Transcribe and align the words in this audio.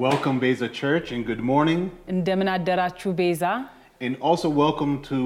welcome 0.00 0.38
Beza 0.38 0.68
Church 0.80 1.12
and 1.14 1.22
good 1.30 1.42
morning. 1.52 1.80
እንደምን 2.14 2.48
አደራችሁ 2.56 3.10
ቤዛ። 3.20 3.42
And 4.06 4.14
also 4.28 4.48
welcome 4.64 4.94
to 5.10 5.18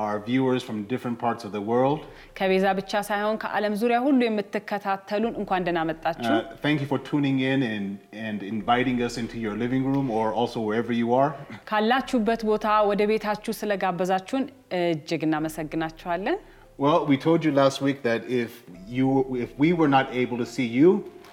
our 0.00 0.16
viewers 0.28 0.62
from 0.66 0.76
different 0.92 1.18
parts 1.24 1.42
of 1.46 1.50
the 1.56 1.62
world. 1.70 2.00
ከቤዛ 2.38 2.64
ብቻ 2.80 2.92
ሳይሆን 3.08 3.36
ከዓለም 3.42 3.74
ዙሪያ 3.82 3.98
ሁሉ 4.06 4.20
የምትከታተሉን 4.28 5.34
እንኳን 5.40 5.64
ደህና 5.68 5.80
መጣችሁ። 5.90 6.32
Uh, 6.36 6.42
thank 6.66 6.78
you 6.82 6.88
for 6.92 6.98
tuning 7.10 7.38
in 7.52 7.60
and, 7.74 7.86
and 8.26 8.38
inviting 8.54 8.98
us 9.08 9.16
into 9.22 9.38
your 9.44 9.54
living 9.64 9.84
room 9.92 10.08
or 10.18 10.26
also 10.40 10.58
wherever 10.68 10.94
you 11.02 11.08
are. 11.22 11.30
ካላችሁበት 11.70 12.42
ቦታ 12.50 12.66
ወደ 12.90 13.02
ቤታችሁ 13.12 13.54
ስለጋበዛችሁን 13.62 14.44
እጅግ 14.82 15.22
እናመሰግናችኋለን። 15.28 16.38
Well, 16.84 16.98
we 17.10 17.16
told 17.26 17.40
you 17.46 17.52
last 17.58 17.78
week 17.86 17.98
that 18.08 18.22
if 18.42 18.50
you 18.96 19.06
if 19.44 19.50
we 19.62 19.68
were 19.78 19.88
not 19.98 20.06
able 20.22 20.38
to 20.44 20.48
see 20.56 20.66
you, 20.78 20.88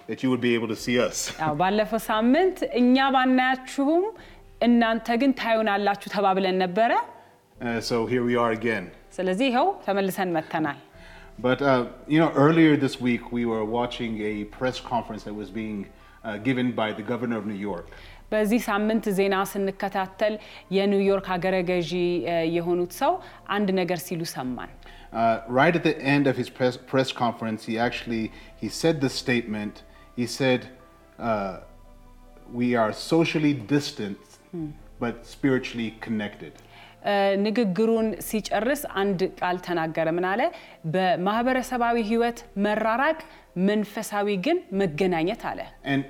that 0.09 0.19
you 0.23 0.29
would 0.31 0.41
be 0.41 0.53
able 0.57 0.69
to 0.69 0.79
see 0.85 0.95
us. 1.07 1.17
ያው 1.43 1.53
ባለፈው 1.61 2.01
ሳምንት 2.11 2.57
እኛ 2.81 2.95
ባናያችሁም 3.15 4.05
እናንተ 4.61 5.07
ግን 5.21 5.33
ታዩናላችሁ 5.41 6.09
ተባብለን 6.17 6.57
ነበረ። 6.65 6.91
Uh, 7.61 7.79
so 7.89 7.95
here 8.05 8.23
we 8.23 8.35
are 8.35 8.51
again. 8.53 8.85
ስለዚህ 9.17 9.45
ይኸው 9.51 9.67
ተመልሰን 9.85 10.31
መጥተናል። 10.37 10.79
But 11.45 11.59
uh, 11.63 11.83
you 12.13 12.19
know, 12.21 12.31
earlier 12.43 12.73
this 12.77 12.95
week 13.07 13.23
we 13.37 13.43
were 13.51 13.65
watching 13.77 14.13
a 14.31 14.35
press 14.57 14.77
conference 14.91 15.23
that 15.27 15.35
was 15.35 15.49
being 15.61 15.79
uh, 16.23 16.37
given 16.47 16.67
by 16.81 16.89
the 16.99 17.05
governor 17.11 17.37
of 17.41 17.45
New 17.51 17.61
York. 17.69 17.87
በዚህ 18.31 18.59
ሳምንት 18.67 19.05
ዜና 19.17 19.35
ስንከታተል 19.51 20.35
የኒውዮርክ 20.75 21.25
ሀገረ 21.33 21.55
ገዢ 21.69 21.91
እ፣ 22.31 22.37
የሆኑት 22.55 22.93
ሰው 23.01 23.13
አንድ 23.55 23.69
ነገር 23.81 23.99
ሲሉ 24.07 24.21
ሰማን። 24.37 24.71
Uh, 25.13 25.35
right 25.59 25.75
at 25.79 25.83
the 25.83 25.95
end 26.13 26.25
of 26.29 26.35
his 26.41 26.49
press, 26.57 26.75
press 26.91 27.09
conference, 27.23 27.61
he 27.69 27.75
actually 27.87 28.21
he 28.61 28.69
said 28.81 28.95
this 29.03 29.15
statement. 29.25 29.73
He 30.18 30.26
said, 30.38 30.60
uh, 31.28 31.52
"We 32.52 32.68
are 32.76 32.92
socially 33.10 33.52
distant, 33.74 34.20
but 35.00 35.14
spiritually 35.34 35.90
connected." 36.06 36.54
ንግግሩን 37.44 38.06
ሲጨርስ 38.28 38.80
አንድ 39.00 39.20
ቃል 39.40 39.56
ተናገረ። 39.66 40.08
ምን 40.16 40.24
አለ? 40.30 40.40
በማህበረሰባዊ 40.94 41.96
ህይወት 42.10 42.38
መራራቅ፣ 42.64 43.18
መንፈሳዊ 43.68 44.28
ግን 44.46 44.58
መገናኘት 44.80 45.42
አለ። 45.50 45.60
And 45.92 46.02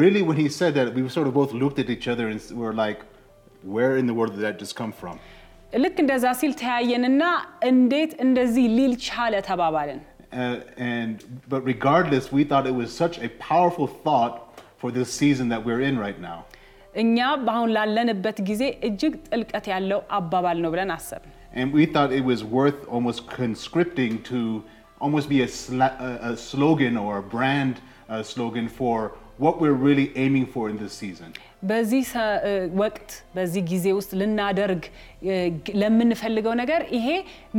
really, 0.00 0.22
when 0.28 0.38
he 0.42 0.48
said 0.58 0.72
that, 0.78 0.88
we 0.96 1.02
sort 1.16 1.28
of 1.30 1.34
both 1.40 1.52
looked 1.62 1.80
at 1.84 1.90
each 1.96 2.06
other 2.12 2.26
and 2.32 2.40
s- 2.44 2.52
were 2.62 2.74
like, 2.84 3.00
"Where 3.76 3.94
in 4.00 4.06
the 4.10 4.16
world 4.18 4.32
did 4.36 4.44
that 4.48 4.58
just 4.64 4.76
come 4.82 4.92
from?" 5.00 5.16
ልክ 5.84 5.96
እንደዛ 6.04 6.26
ሲል 6.40 6.52
ተያየንና 6.62 7.22
እንዴት 7.70 8.12
እንደዚህ 8.24 8.66
ሊል 8.78 8.92
ቻለ 9.08 9.34
ተባባልን። 9.48 10.00
Uh, 10.33 10.59
and 10.91 11.15
but 11.53 11.61
regardless, 11.73 12.25
we 12.37 12.43
thought 12.49 12.65
it 12.65 12.77
was 12.83 12.89
such 13.03 13.15
a 13.27 13.29
powerful 13.49 13.87
thought 14.05 14.35
for 14.77 14.89
this 14.97 15.09
season 15.21 15.45
that 15.53 15.61
we're 15.67 15.83
in 15.89 15.97
right 16.05 16.19
now. 16.29 16.39
እኛ 17.01 17.17
በአሁን 17.47 17.69
ላለንበት 17.75 18.37
ጊዜ 18.49 18.63
እጅግ 18.87 19.13
ጥልቀት 19.27 19.65
ያለው 19.73 19.99
አባባል 20.19 20.57
ነው 20.63 20.69
ብለን 20.73 20.91
አሰብን። 20.97 21.31
And 21.59 21.67
we 21.77 21.83
thought 21.93 22.11
it 22.19 22.25
was 22.31 22.41
worth 22.57 22.79
almost 22.95 23.19
conscripting 23.39 24.13
to 24.31 24.39
almost 25.05 25.27
be 25.33 25.39
a, 25.47 25.49
sla- 25.61 25.97
a, 26.09 26.11
a 26.31 26.33
slogan 26.49 26.95
or 27.03 27.13
a 27.23 27.25
brand 27.35 27.75
uh, 28.13 28.23
slogan 28.31 28.67
for 28.79 28.97
what 29.43 29.55
we're 29.61 29.79
really 29.87 30.07
aiming 30.23 30.45
for 30.53 30.63
in 30.71 30.77
this 30.83 30.93
season. 31.03 31.29
በዚህ 31.66 32.06
ወቅት 32.80 33.08
በዚህ 33.36 33.62
ጊዜ 33.70 33.86
ውስጥ 33.98 34.10
ልናደርግ 34.20 34.82
ለምንፈልገው 35.80 36.54
ነገር 36.62 36.82
ይሄ 36.96 37.08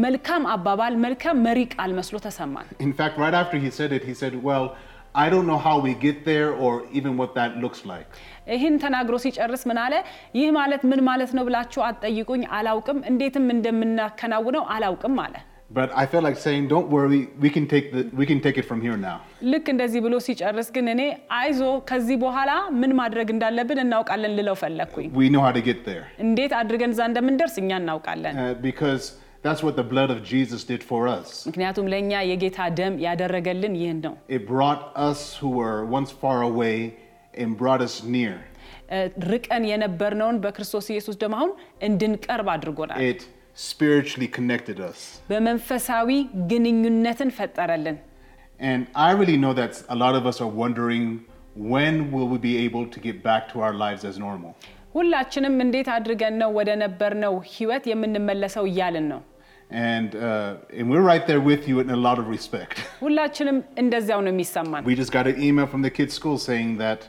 መልካም 0.04 0.44
አባባል 0.54 0.96
መልካም 1.06 1.42
መሪ 1.48 1.60
ቃል 1.74 1.92
መስሎ 2.00 2.18
ተሰማን። 2.26 2.68
ኢንፋክት 2.88 3.18
ራይት 3.24 3.38
አፍተር 3.40 3.62
ሂ 3.62 3.72
ሉክስ 7.62 7.82
ላይክ 7.90 8.10
ይህን 8.54 8.76
ተናግሮ 8.84 9.16
ሲጨርስ 9.24 9.64
ምን 9.70 9.78
አለ? 9.84 9.94
ይህ 10.38 10.50
ማለት 10.58 10.82
ምን 10.90 11.00
ማለት 11.08 11.32
ነው 11.38 11.44
ብላችሁ 11.48 11.82
አትጠይቁኝ፣ 11.88 12.44
አላውቅም፣ 12.58 13.00
እንዴትም 13.12 13.48
እንደምናከናውነው 13.56 14.64
አላውቅም 14.76 15.16
አለ። 15.26 15.36
But 15.71 15.91
I 15.95 16.05
felt 16.05 16.25
like 16.25 16.39
saying, 16.39 16.65
Don't 16.69 16.89
worry, 16.89 17.21
we 17.41 17.49
can 17.49 17.67
take, 17.67 17.87
the, 17.93 18.01
we 18.13 18.25
can 18.31 18.41
take 18.47 18.57
it 18.61 18.67
from 18.71 18.81
here 18.87 18.97
now. 19.05 19.15
ልክ 19.53 19.67
እንደዚህ 19.75 20.01
ብሎ 20.07 20.15
ሲጨርስ 20.27 20.69
ግን 20.75 20.87
እኔ 20.95 21.03
አይዞ 21.39 21.61
ከዚህ 21.91 22.17
በኋላ 22.25 22.51
ምን 22.81 22.93
ማድረግ 23.01 23.29
እንዳለብን 23.35 23.81
እናውቃለን 23.85 24.33
ልለው 24.39 24.57
ፈለግኩኝ። 24.63 25.09
We 25.23 25.29
know 25.35 25.43
how 25.47 25.53
to 25.59 25.63
get 25.71 25.81
there. 25.91 26.05
እንዴት 26.27 26.55
አድርገን 26.61 26.93
እዛ 26.97 27.03
እንደምንደርስ 27.11 27.57
እኛ 27.65 27.71
እናውቃለን። 27.83 28.35
Uh, 28.37 28.53
because 28.69 29.05
that's 29.47 29.63
what 29.67 29.75
the 29.75 29.87
blood 29.93 30.11
of 30.15 30.21
Jesus 30.33 30.61
did 30.73 30.83
for 30.91 31.01
us. 31.17 31.29
ምክንያቱም 31.51 31.89
ለእኛ 31.93 32.13
የጌታ 32.33 32.69
ደም 32.81 32.95
ያደረገልን 33.07 33.75
ይህን 33.83 34.01
ነው። 34.07 34.15
It 34.39 34.45
brought 34.55 34.83
us 35.11 35.23
who 35.41 35.51
were 35.61 35.79
once 35.99 36.13
far 36.23 36.39
away 36.53 36.77
and 37.35 37.51
brought 37.63 37.83
us 37.89 37.97
near. 38.17 38.35
እ፣ 38.95 38.99
ርቀን 39.33 39.65
የነበርነውን 39.73 40.39
በክርስቶስ 40.45 40.87
ኢየሱስ 40.95 41.17
ደም 41.23 41.35
አሁን 41.39 41.53
እንድንቀርብ 41.89 42.51
አድርጎናል። 42.57 43.01
It 43.13 43.23
spiritually 43.69 44.29
connected 44.39 44.79
us. 44.91 44.99
በመንፈሳዊ 45.31 46.09
ግንኙነትን 46.53 47.31
ፈጠረልን። 47.39 47.99
And 48.71 48.81
I 49.07 49.13
really 49.21 49.39
know 49.45 49.53
that 49.61 49.75
a 49.95 49.97
lot 50.05 50.15
of 50.21 50.25
us 50.31 50.37
are 50.45 50.53
wondering 50.63 51.05
when 51.75 51.95
will 52.13 52.29
we 52.33 52.39
be 52.51 52.55
able 52.67 52.85
to 52.95 52.99
get 53.09 53.17
back 53.31 53.43
to 53.53 53.57
our 53.65 53.75
lives 53.85 54.05
as 54.11 54.17
normal? 54.27 54.53
ሁላችንም 54.97 55.55
እንዴት 55.65 55.89
አድርገን 55.97 56.35
ነው 56.43 56.51
ወደ 56.59 56.71
ነበርነው 56.85 57.35
ህይወት 57.55 57.85
የምንመለሰው 57.93 58.67
እያልን 58.73 59.07
ነው። 59.13 59.21
And, 59.91 60.11
uh, 60.15 60.79
and 60.79 60.87
we're 60.91 61.07
right 61.13 61.27
there 61.31 61.43
with 61.51 61.63
you 61.69 61.77
in 61.83 61.91
a 61.99 62.01
lot 62.07 62.19
of 62.23 62.27
respect. 62.37 62.77
ሁላችንም 63.05 63.59
እንደዚያው 63.83 64.21
ነው 64.27 64.31
የሚሰማን። 64.35 64.85
We 64.91 64.97
just 65.03 65.13
got 65.19 65.27
an 65.33 65.39
email 65.49 65.67
from 65.73 65.83
the 65.89 65.93
kids' 65.99 66.15
school 66.21 66.39
saying 66.49 66.71
that 66.85 67.03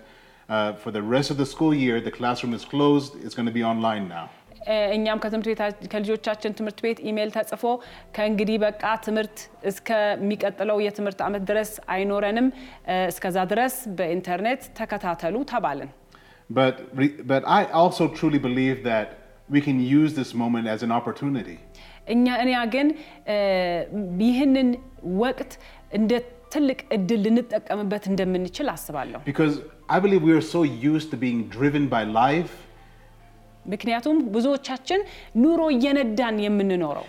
uh, 0.55 0.73
for 0.83 0.91
the 0.97 1.03
rest 1.15 1.29
of 1.33 1.37
the 1.41 1.47
school 1.53 1.73
year, 1.83 1.97
the 2.07 2.13
classroom 2.19 2.53
is 2.59 2.63
closed. 2.73 3.11
It's 3.23 3.35
going 3.39 3.49
to 3.53 3.57
be 3.59 3.65
online 3.73 4.05
now. 4.17 4.25
እኛም 4.94 5.18
ከልጆቻችን 5.92 6.54
ትምህርት 6.58 6.78
ቤት 6.84 6.98
ኢሜይል 7.08 7.30
ተጽፎ 7.36 7.64
ከእንግዲህ 8.16 8.56
በቃ 8.64 8.82
ትምህርት 9.06 9.36
እስከሚቀጥለው 9.70 10.78
የትምህርት 10.86 11.20
ዓመት 11.28 11.44
ድረስ 11.50 11.70
አይኖረንም፣ 11.94 12.48
እስከዛ 13.10 13.38
ድረስ 13.52 13.76
በኢንተርኔት 13.98 14.64
ተከታተሉ 14.80 15.36
ተባልን። 15.52 15.90
እኛ 22.08 22.26
እኔ 22.42 22.52
ግን 22.74 22.88
ይህንን 24.24 24.68
ወቅት 25.22 25.52
እንደ 25.92 26.12
ትልቅ 26.54 26.78
እድል 26.96 27.20
ልንጠቀምበት 27.26 28.04
እንደምንችል 28.10 28.68
አስባለሁ። 28.72 29.20
ምክንያቱም 33.74 34.18
ብዙዎቻችን 34.36 35.00
ኑሮ 35.44 35.62
እየነዳን 35.76 36.38
የምንኖረው 36.46 37.06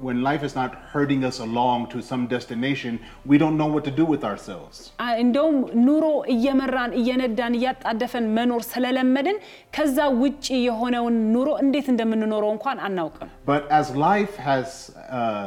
when 0.00 0.22
life 0.22 0.42
is 0.42 0.54
not 0.54 0.70
herding 0.92 1.24
us 1.24 1.38
along 1.40 1.88
to 1.88 2.00
some 2.00 2.26
destination, 2.26 2.98
we 3.26 3.36
don't 3.38 3.56
know 3.56 3.66
what 3.66 3.84
to 3.84 3.90
do 3.90 4.04
with 4.12 4.24
ourselves. 4.30 4.76
እንደውም 5.24 5.56
ኑሮ 5.86 6.06
እየመራን 6.34 6.92
እየነዳን 7.00 7.56
እያጣደፈን 7.58 8.26
መኖር 8.38 8.62
ስለለመድን 8.72 9.38
ከዛ 9.76 9.98
ውጪ 10.22 10.46
የሆነውን 10.68 11.16
ኑሮ 11.34 11.48
እንዴት 11.64 11.88
እንደምንኖረው 11.94 12.52
እንኳን 12.56 12.80
አናውቅም። 12.88 13.30
But 13.52 13.64
as 13.80 13.88
life 14.08 14.36
has 14.50 14.68
uh, 15.18 15.46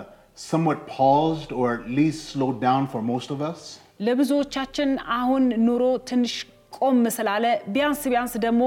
somewhat 0.51 0.79
paused 0.97 1.51
or 1.59 1.67
at 1.77 1.85
least 1.99 2.19
slowed 2.33 2.59
down 2.69 2.83
for 2.93 3.01
most 3.13 3.29
of 3.35 3.41
us, 3.51 3.61
ለብዙዎቻችን 4.07 4.89
አሁን 5.19 5.43
ኑሮ 5.67 5.83
ትንሽ 6.09 6.33
ቆም 6.77 6.99
ስላለ 7.15 7.45
ቢያንስ 7.73 8.01
ቢያንስ 8.11 8.33
ደግሞ 8.45 8.61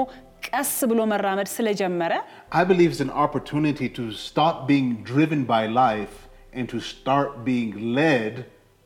ቀስ 0.49 0.71
ብሎ 0.91 0.99
መራመድ 1.11 1.49
ስለጀመረ 1.57 2.13
I 2.61 2.63
believe 2.71 2.89
it's 2.93 3.05
an 3.07 3.15
opportunity 3.25 3.87
to 3.97 4.05
stop 4.27 4.55
being 4.71 4.89
driven 5.11 5.41
by 5.53 5.63
life 5.83 6.15
and 6.57 6.65
to 6.73 6.79
start 6.93 7.29
being 7.49 7.71
led 7.99 8.35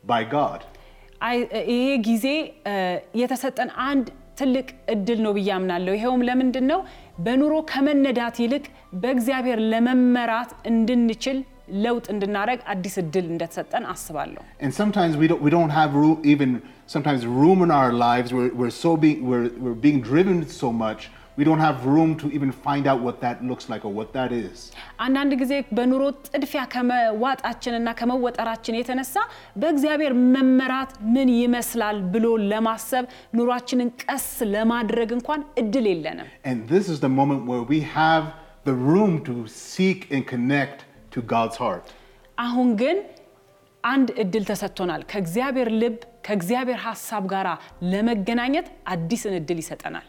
by 0.04 0.20
God. 0.36 0.60
አይ- 1.28 1.46
ይሄ 1.74 1.86
ጊዜ 2.08 2.26
እ፣ 2.72 2.76
የተሰጠን 3.20 3.70
አንድ 3.90 4.06
ትልቅ 4.40 4.66
እድል 4.94 5.18
ነው 5.24 5.32
ብዬ 5.36 5.48
አምናለሁ። 5.56 5.92
ይኸውም 5.96 6.22
ለምንድን 6.28 6.64
ነው? 6.72 6.80
በኑሮ 7.24 7.52
ከመነዳት 7.72 8.36
ይልቅ 8.44 8.64
በእግዚአብሔር 9.02 9.58
ለመመራት 9.72 10.50
እንድንችል 10.70 11.38
ለውጥ 11.84 12.06
እንድናደረግ 12.14 12.60
አዲስ 12.72 12.94
እድል 13.02 13.26
እንደተሰጠን 13.32 13.84
አስባለሁ። 13.92 14.42
And 14.64 14.72
sometimes 14.80 15.12
we 15.20 15.26
don't, 15.30 15.42
we 15.46 15.52
don't 15.56 15.74
have 15.80 15.90
room, 16.00 16.16
even 16.32 16.50
sometimes 16.94 17.20
room 17.40 17.60
in 17.66 17.72
our 17.80 17.92
lives. 18.06 18.28
We're, 18.38 18.52
we're 18.60 18.76
so 18.84 18.90
being, 19.04 19.20
we're, 19.30 19.48
we're 19.64 19.80
being 19.86 20.00
driven 20.10 20.38
so 20.60 20.70
much, 20.84 21.00
we 21.38 21.44
don't 21.48 21.62
have 21.66 21.78
room 21.94 22.10
to 22.20 22.26
even 22.36 22.50
find 22.66 22.84
out 22.90 22.98
what 23.06 23.16
that 23.24 23.38
looks 23.50 23.64
like 23.72 23.82
or 23.88 23.92
what 23.98 24.08
that 24.16 24.30
is. 24.42 24.58
አንዳንድ 25.04 25.32
ጊዜ 25.42 25.52
በኑሮ 25.76 26.02
ጥድፊያ 26.28 26.62
ከመዋጣችንና 26.74 27.88
ከመወጠራችን 28.00 28.78
የተነሳ 28.78 29.14
በእግዚአብሔር 29.62 30.14
መመራት 30.34 30.92
ምን 31.14 31.30
ይመስላል 31.40 31.98
ብሎ 32.14 32.26
ለማሰብ 32.52 33.04
ኑሯችንን 33.40 33.90
ቀስ 34.04 34.28
ለማድረግ 34.54 35.10
እንኳን 35.18 35.42
እድል 35.62 35.88
የለንም። 35.92 36.28
And 36.52 36.60
this 36.74 36.86
is 36.94 37.00
the 37.06 37.12
moment 37.20 37.42
where 37.50 37.64
we 37.74 37.80
have 38.00 38.24
the 38.70 38.76
room 38.90 39.14
to 39.30 39.34
seek 39.72 40.00
and 40.14 40.22
connect 40.34 40.78
to 41.16 41.20
God's 41.34 41.58
heart. 41.64 41.86
አሁን 42.38 42.68
ግን 42.82 42.96
አንድ 43.83 44.07
እድል 44.21 44.43
ተሰጥቶናል። 44.49 45.01
ከእግዚአብሔር 45.11 45.69
ልብ 45.81 45.97
ከእግዚአብሔር 46.25 46.79
ሀሳብ 46.85 47.23
ጋር 47.31 47.47
ለመገናኘት 47.91 48.67
አዲስን 48.93 49.35
እድል 49.39 49.59
ይሰጠናል። 49.63 50.05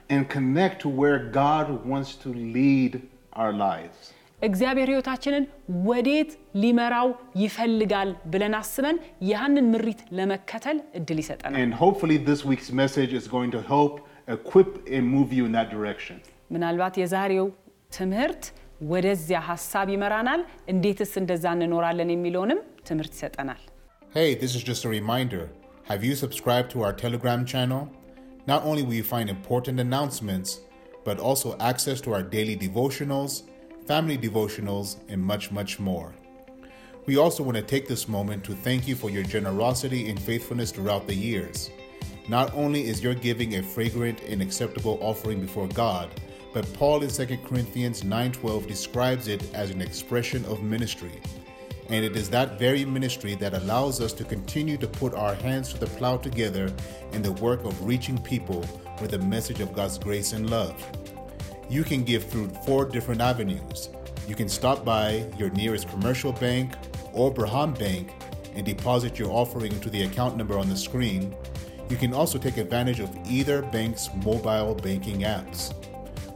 እግዚአብሔር 4.41 4.89
ሕይወታችንን 4.91 5.45
ወዴት 5.87 6.31
ሊመራው 6.61 7.09
ይፈልጋል 7.43 8.11
ብለን 8.33 8.55
አስበን 8.61 8.97
ያንን 9.31 9.67
ምሪት 9.73 10.01
ለመከተል 10.19 10.79
እድል 10.99 11.19
ይሰጠናል። 11.23 11.59
ምናልባት 16.51 16.95
የዛሬው 17.01 17.47
ትምህርት 17.97 18.45
ወደዚያ 18.91 19.39
ሀሳብ 19.49 19.87
ይመራናል። 19.95 20.41
እንዴትስ 20.73 21.13
እንደዛ 21.21 21.45
እንኖራለን 21.57 22.11
የሚለውንም 22.13 22.61
ትምህርት 22.90 23.14
ይሰጠናል። 23.16 23.62
Hey, 24.16 24.30
this 24.42 24.54
is 24.58 24.64
just 24.72 24.86
a 24.86 24.90
reminder. 25.00 25.44
Have 25.92 26.04
you 26.08 26.14
subscribed 26.16 26.70
to 26.72 26.82
our 26.86 26.94
Telegram 26.94 27.42
channel? 27.54 27.84
Not 28.52 28.64
only 28.70 28.84
will 28.84 29.00
you 29.00 29.04
find 29.04 29.30
important 29.30 29.78
announcements, 29.80 30.50
but 31.08 31.20
also 31.20 31.58
access 31.60 32.00
to 32.02 32.14
our 32.16 32.24
daily 32.24 32.56
devotionals, 32.68 33.34
family 33.86 34.18
devotionals, 34.18 34.88
and 35.10 35.22
much, 35.22 35.52
much 35.52 35.74
more. 35.80 36.10
We 37.06 37.18
also 37.18 37.44
want 37.44 37.58
to 37.58 37.62
take 37.74 37.88
this 37.88 38.08
moment 38.08 38.44
to 38.46 38.54
thank 38.56 38.88
you 38.88 38.96
for 38.96 39.10
your 39.12 39.24
generosity 39.24 40.10
and 40.10 40.20
faithfulness 40.20 40.72
throughout 40.72 41.06
the 41.08 41.14
years. 41.14 41.70
Not 42.28 42.56
only 42.56 42.88
is 42.88 43.04
your 43.04 43.14
giving 43.14 43.56
a 43.56 43.64
fragrant 43.64 44.22
and 44.24 44.42
acceptable 44.42 44.98
offering 45.02 45.40
before 45.40 45.68
God, 45.68 46.10
but 46.52 46.72
Paul 46.74 47.04
in 47.04 47.10
2 47.10 47.38
Corinthians 47.48 48.02
9:12 48.04 48.66
describes 48.66 49.28
it 49.28 49.44
as 49.54 49.70
an 49.70 49.82
expression 49.82 50.44
of 50.46 50.64
ministry. 50.64 51.22
And 51.91 52.05
it 52.05 52.17
is 52.17 52.31
that 52.31 52.57
very 52.57 52.85
ministry 52.85 53.35
that 53.37 53.53
allows 53.53 54.01
us 54.01 54.13
to 54.13 54.25
continue 54.25 54.77
to 54.77 54.87
put 54.87 55.13
our 55.13 55.35
hands 55.35 55.73
to 55.73 55.79
the 55.79 55.87
plow 55.87 56.19
together 56.19 56.73
in 57.13 57.21
the 57.21 57.33
work 57.33 57.65
of 57.65 57.85
reaching 57.85 58.17
people 58.17 58.65
with 59.01 59.11
the 59.11 59.19
message 59.19 59.61
of 59.61 59.73
God's 59.73 59.99
grace 59.99 60.33
and 60.33 60.49
love. 60.49 60.81
You 61.69 61.83
can 61.83 62.05
give 62.05 62.25
through 62.25 62.51
four 62.65 62.85
different 62.85 63.21
avenues. 63.21 63.89
You 64.29 64.37
can 64.37 64.49
stop 64.49 64.85
by 64.85 65.27
your 65.37 65.51
nearest 65.51 65.89
commercial 65.89 66.33
bank 66.33 66.75
or 67.13 67.35
Berhan 67.35 67.77
Bank 67.77 68.13
and 68.55 68.65
deposit 68.65 69.19
your 69.19 69.33
offering 69.33 69.73
into 69.73 69.91
the 69.91 70.05
account 70.05 70.37
number 70.37 70.57
on 70.57 70.69
the 70.69 70.77
screen. 70.77 71.35
You 71.89 71.97
can 71.97 72.15
also 72.15 72.39
take 72.39 72.57
advantage 72.57 73.01
of 73.01 73.11
either 73.29 73.63
bank's 73.63 74.11
mobile 74.25 74.77
banking 74.77 75.23
apps. 75.23 75.75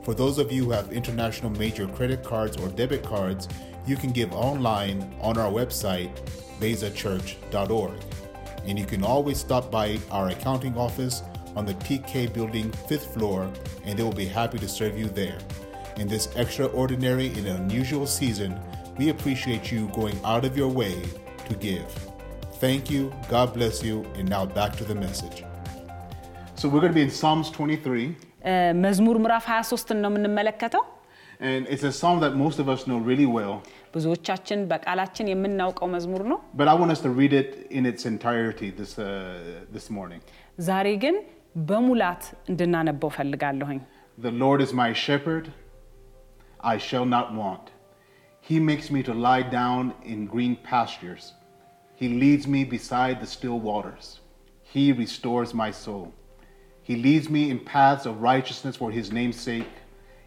For 0.04 0.14
those 0.14 0.38
of 0.38 0.50
you 0.50 0.64
who 0.64 0.70
have 0.72 0.92
international 0.92 1.50
major 1.50 1.86
credit 1.86 2.24
cards 2.24 2.56
or 2.56 2.68
debit 2.68 3.04
cards, 3.04 3.48
you 3.87 3.95
can 3.95 4.11
give 4.11 4.31
online 4.33 4.97
on 5.21 5.37
our 5.37 5.51
website, 5.51 6.11
bezachurch.org. 6.59 7.93
And 8.65 8.77
you 8.77 8.85
can 8.85 9.03
always 9.03 9.37
stop 9.39 9.71
by 9.71 9.87
our 10.11 10.29
accounting 10.29 10.77
office 10.77 11.23
on 11.55 11.65
the 11.65 11.73
TK 11.75 12.33
building, 12.33 12.71
fifth 12.87 13.13
floor, 13.13 13.51
and 13.85 13.97
they 13.97 14.03
will 14.03 14.11
be 14.13 14.25
happy 14.27 14.59
to 14.59 14.67
serve 14.69 14.97
you 14.97 15.07
there. 15.07 15.37
In 15.97 16.07
this 16.07 16.29
extraordinary 16.35 17.27
and 17.29 17.47
unusual 17.47 18.05
season, 18.07 18.51
we 18.97 19.09
appreciate 19.09 19.71
you 19.71 19.87
going 19.89 20.17
out 20.23 20.45
of 20.45 20.55
your 20.55 20.67
way 20.69 20.95
to 21.47 21.53
give. 21.55 21.87
Thank 22.55 22.89
you, 22.89 23.03
God 23.29 23.53
bless 23.53 23.83
you, 23.83 24.05
and 24.15 24.29
now 24.29 24.45
back 24.45 24.75
to 24.77 24.83
the 24.83 24.95
message. 24.95 25.43
So, 26.55 26.67
we're 26.67 26.81
going 26.81 26.91
to 26.91 26.95
be 26.95 27.01
in 27.01 27.11
Psalms 27.11 27.49
23, 27.51 28.07
እ፣ 28.45 28.53
መዝሙር 28.83 29.17
ምዕራፍ 29.23 29.45
23ን 29.51 29.97
ነው 30.03 30.09
የምንመለከተው። 30.11 30.83
and 31.39 31.61
it's 31.73 31.83
a 31.83 31.93
psalm 31.99 32.17
that 32.19 32.33
most 32.35 32.57
of 32.63 32.67
us 32.73 32.81
know 32.89 32.99
really 33.11 33.29
well. 33.37 33.53
ብዙዎቻችን 33.95 34.59
በቃላችን 34.71 35.29
የምናውቀው 35.33 35.87
መዝሙር 35.95 36.23
ነው። 36.31 36.39
But 36.59 36.67
I 36.73 36.75
want 36.81 36.91
us 36.95 37.01
to 37.07 37.11
read 37.21 37.33
it 37.41 37.49
in 37.77 37.85
its 37.91 38.03
entirety 38.13 38.69
this, 38.79 38.93
uh, 38.99 39.09
this 39.75 39.87
morning. 39.97 40.21
ዛሬ 40.69 40.87
ግን 41.05 41.15
በሙላት 41.69 42.23
እንድናነበው 42.51 43.11
ፈልጋለሁኝ። 43.17 43.79
The 44.27 44.33
Lord 44.43 44.61
is 44.65 44.71
my 44.83 44.91
shepherd, 45.05 45.45
I 46.73 46.77
shall 46.87 47.07
not 47.15 47.27
want. 47.41 47.65
He 48.49 48.57
makes 48.69 48.87
me 48.95 49.01
to 49.09 49.13
lie 49.27 49.43
down 49.59 49.93
in 50.13 50.19
green 50.33 50.55
pastures. 50.71 51.23
He 52.01 52.07
leads 52.23 52.45
me 52.55 52.61
beside 52.77 53.15
the 53.23 53.29
still 53.35 53.59
waters. 53.71 54.05
He 54.73 54.85
restores 55.03 55.53
my 55.53 55.71
soul. 55.85 56.05
He 56.89 56.95
leads 57.07 57.27
me 57.35 57.41
in 57.51 57.59
paths 57.73 58.05
of 58.09 58.21
righteousness 58.31 58.75
for 58.81 58.89
his 58.91 59.11
name's 59.11 59.39
sake. 59.49 59.73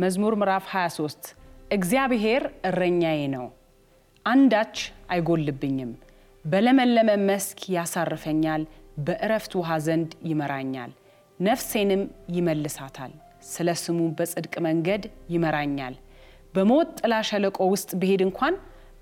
መዝሙር 0.00 0.34
ምዕራፍ 0.34 0.64
23 0.72 1.28
እግዚአብሔር 1.70 2.42
እረኛዬ 2.64 3.20
ነው፣ 3.32 3.46
አንዳች 4.26 4.76
አይጎልብኝም። 5.12 5.90
በለመለመ 6.44 7.10
መስክ 7.28 7.58
ያሳርፈኛል፣ 7.74 8.62
በእረፍት 9.06 9.52
ውሃ 9.60 9.78
ዘንድ 9.86 10.12
ይመራኛል። 10.30 10.90
ነፍሴንም 11.40 12.02
ይመልሳታል፣ 12.36 13.12
ስለ 13.50 13.68
ስሙ 13.82 13.98
በጽድቅ 14.18 14.54
መንገድ 14.68 15.02
ይመራኛል። 15.34 15.94
በሞት 16.54 16.90
ጥላ 17.00 17.20
ሸለቆ 17.28 17.58
ውስጥ 17.72 17.90
ብሄድ 18.00 18.22
እንኳን 18.28 18.54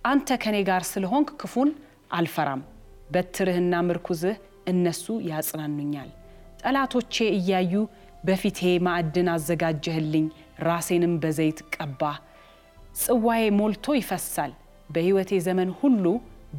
አንተ 0.05 0.39
ከኔ 0.43 0.57
ጋር 0.69 0.83
ስለሆንክ 0.91 1.31
ክፉን 1.41 1.71
አልፈራም። 2.13 2.63
በትርህና 3.11 3.75
ምርኩዝህ 3.89 4.37
እነሱ 4.69 5.05
ያጽናኑኛል። 5.31 6.11
ጠላቶቼ 6.63 7.17
እያዩ 7.37 7.73
በፊቴ 8.25 8.59
ማዕድን 8.87 9.29
አዘጋጀህልኝ፣ 9.35 10.27
ራሴንም 10.69 11.15
በዘይት 11.23 11.61
ቀባህ። 11.77 12.17
ጽዋዬ 13.03 13.45
ሞልቶ 13.61 13.87
ይፈሳል። 14.01 14.53
በሕይወቴ 14.91 15.31
ዘመን 15.47 15.71
ሁሉ 15.81 16.05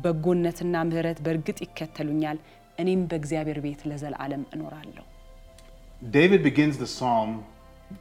በጎነትና 0.03 0.75
ምሕረት 0.89 1.19
በእርግጥ 1.25 1.57
ይከተሉኛል። 1.65 2.37
እኔም 2.81 3.01
በእግዚአብሔር 3.11 3.59
ቤት 3.65 3.81
ለዘላለም 3.91 4.43
እኖራለሁ። 4.55 5.05
David 6.17 6.41
begins 6.43 6.75
the 6.77 6.89
psalm 6.97 7.31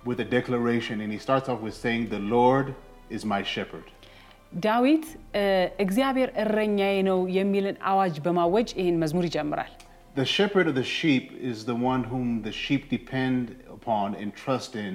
with 0.08 0.18
a 0.20 0.28
declaration, 0.36 0.96
and 1.02 1.10
he 1.14 1.18
starts 1.18 1.48
off 1.48 1.60
with 1.60 1.76
saying, 1.84 2.02
The 2.08 2.22
Lord 2.36 2.66
is 3.10 3.22
my 3.34 3.42
shepherd. 3.54 3.86
ዳዊት 4.66 5.06
እግዚአብሔር 5.84 6.30
እረኛዬ 6.42 6.96
ነው 7.08 7.18
የሚልን 7.38 7.76
አዋጅ 7.90 8.14
በማወጅ 8.26 8.68
ይህን 8.80 8.96
መዝሙር 9.02 9.24
ይጀምራል። 9.28 9.72
The 10.14 10.28
shepherd 10.36 10.66
of 10.70 10.74
the 10.74 10.88
sheep 10.98 11.26
is 11.50 11.58
the 11.70 11.78
one 11.92 12.02
whom 12.12 12.28
the 12.42 12.54
sheep 12.62 12.82
depend 12.90 13.42
upon 13.76 14.08
and 14.20 14.28
trust 14.42 14.72
in 14.86 14.94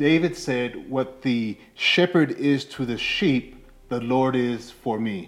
David 0.00 0.34
said, 0.38 0.70
What 0.88 1.22
the 1.22 1.40
shepherd 1.90 2.30
is 2.52 2.60
to 2.74 2.84
the 2.84 2.98
sheep, 3.10 3.44
the 3.88 4.00
Lord 4.14 4.34
is 4.50 4.62
for 4.84 4.96
me. 5.00 5.18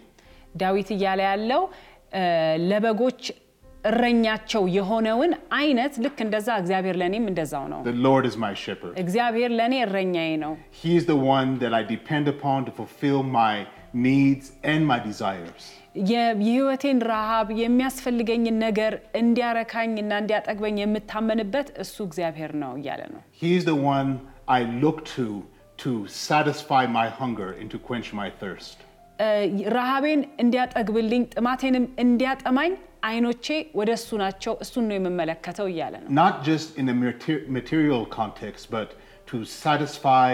ዳዊት 0.57 0.89
እያለ 0.97 1.21
ያለው 1.31 1.63
እ፣ 2.13 2.25
ለበጎች 2.71 3.23
እረኛቸው 3.85 4.63
የሆነውን 4.77 5.33
አይነት 5.59 5.93
ልክ 6.05 6.19
እንደዛ 6.25 6.49
እግዚአብሔር 6.63 6.97
ለእኔም 7.03 7.27
እንደዛው 7.31 7.65
ነው። 7.73 7.81
The 7.91 7.99
Lord 8.09 8.25
is 8.31 8.37
my 8.47 8.53
shepherd. 8.65 8.95
እግዚአብሔር 9.05 9.51
ለእኔ 9.59 9.75
እረኛዬ 9.87 10.31
ነው። 10.45 10.53
He 10.83 10.93
is 11.01 11.05
the 11.13 11.19
one 11.37 11.51
that 11.63 11.73
I 11.81 11.85
depend 11.95 12.27
upon 12.35 12.59
to 12.69 12.73
fulfill 12.79 13.21
my 13.41 13.55
needs 14.07 14.47
and 14.73 14.81
my 14.93 14.99
desires. 15.09 15.63
የ- 16.11 16.35
የህይወቴን 16.47 16.99
ረሃብ 17.13 17.47
የሚያስፈልገኝን 17.63 18.57
ነገር 18.67 18.93
እንዲያረካኝ 19.23 19.93
እና 20.05 20.13
እንዲያጠግበኝ 20.23 20.77
የምታመንበት 20.83 21.69
እሱ 21.85 21.97
እግዚአብሔር 22.09 22.53
ነው 22.65 22.73
እያለ 22.81 23.03
ነው። 23.15 23.23
He 23.43 23.51
is 23.59 23.65
the 23.73 23.79
one 23.95 24.11
I 24.49 24.61
look 24.83 24.99
to 25.15 25.27
to 25.79 25.91
satisfy 26.27 26.83
my 26.99 27.07
hunger 27.19 27.51
and 27.61 27.67
to 27.71 27.79
quench 27.89 28.09
my 28.21 28.29
thirst. 28.41 28.77
እ፣ 29.19 29.29
ረሃቤን 29.77 30.21
እንዲያጠግብልኝ 30.43 31.23
ጥማቴንም 31.35 31.85
እንዲያጠማኝ 32.05 32.73
አይኖቼ 33.05 33.47
ወደ 33.81 33.91
እሱ 33.99 34.09
ናቸው፣ 34.23 34.53
እሱን 34.65 34.85
ነው 34.89 34.97
የምመለከተው 34.99 35.67
እያለ 35.73 35.95
ነው። 36.03 36.09
Not 36.23 36.35
just 36.49 36.69
in 36.81 36.87
a 36.89 36.97
mater- 37.03 37.45
material 37.59 38.03
context, 38.19 38.65
but 38.77 38.89
to 39.31 39.39
satisfy 39.65 40.29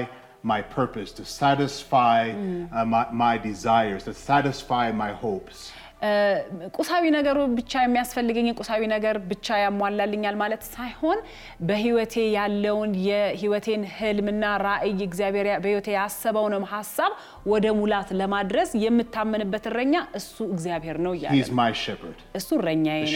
my 0.53 0.61
purpose, 0.77 1.11
to 1.21 1.25
satisfy 1.41 2.21
uh, 2.31 2.85
my, 2.95 3.05
my 3.25 3.35
desires, 3.49 4.03
to 4.09 4.15
satisfy 4.31 4.87
my 5.05 5.13
hopes. 5.25 5.59
ቁሳዊ 6.78 7.06
ነገሩ 7.16 7.38
ብቻ 7.58 7.82
የሚያስፈልገኝ 7.84 8.48
ቁሳዊ 8.60 8.82
ነገር 8.94 9.16
ብቻ 9.32 9.58
ያሟላልኛል 9.62 10.36
ማለት 10.42 10.64
ሳይሆን 10.70 11.20
በህይወቴ 11.70 12.16
ያለውን 12.36 12.92
የህይወቴን 13.08 13.84
ህልምና 13.98 14.44
ራዕይ 14.66 15.02
እግዚአብሔር 15.08 15.48
በህይወቴ 15.64 15.90
ያሰበውንም 15.98 16.66
ሀሳብ 16.74 17.12
ወደ 17.50 17.68
ሙላት 17.78 18.10
ለማድረስ 18.20 18.70
የምታመንበት 18.84 19.66
እረኛ 19.70 19.96
እሱ 20.20 20.36
እግዚአብሔር 20.54 20.98
ነው 21.00 21.14
እያለ 21.18 21.34
እሱ 22.40 22.50
እረኛዬ 22.60 23.00
ነው። 23.04 23.10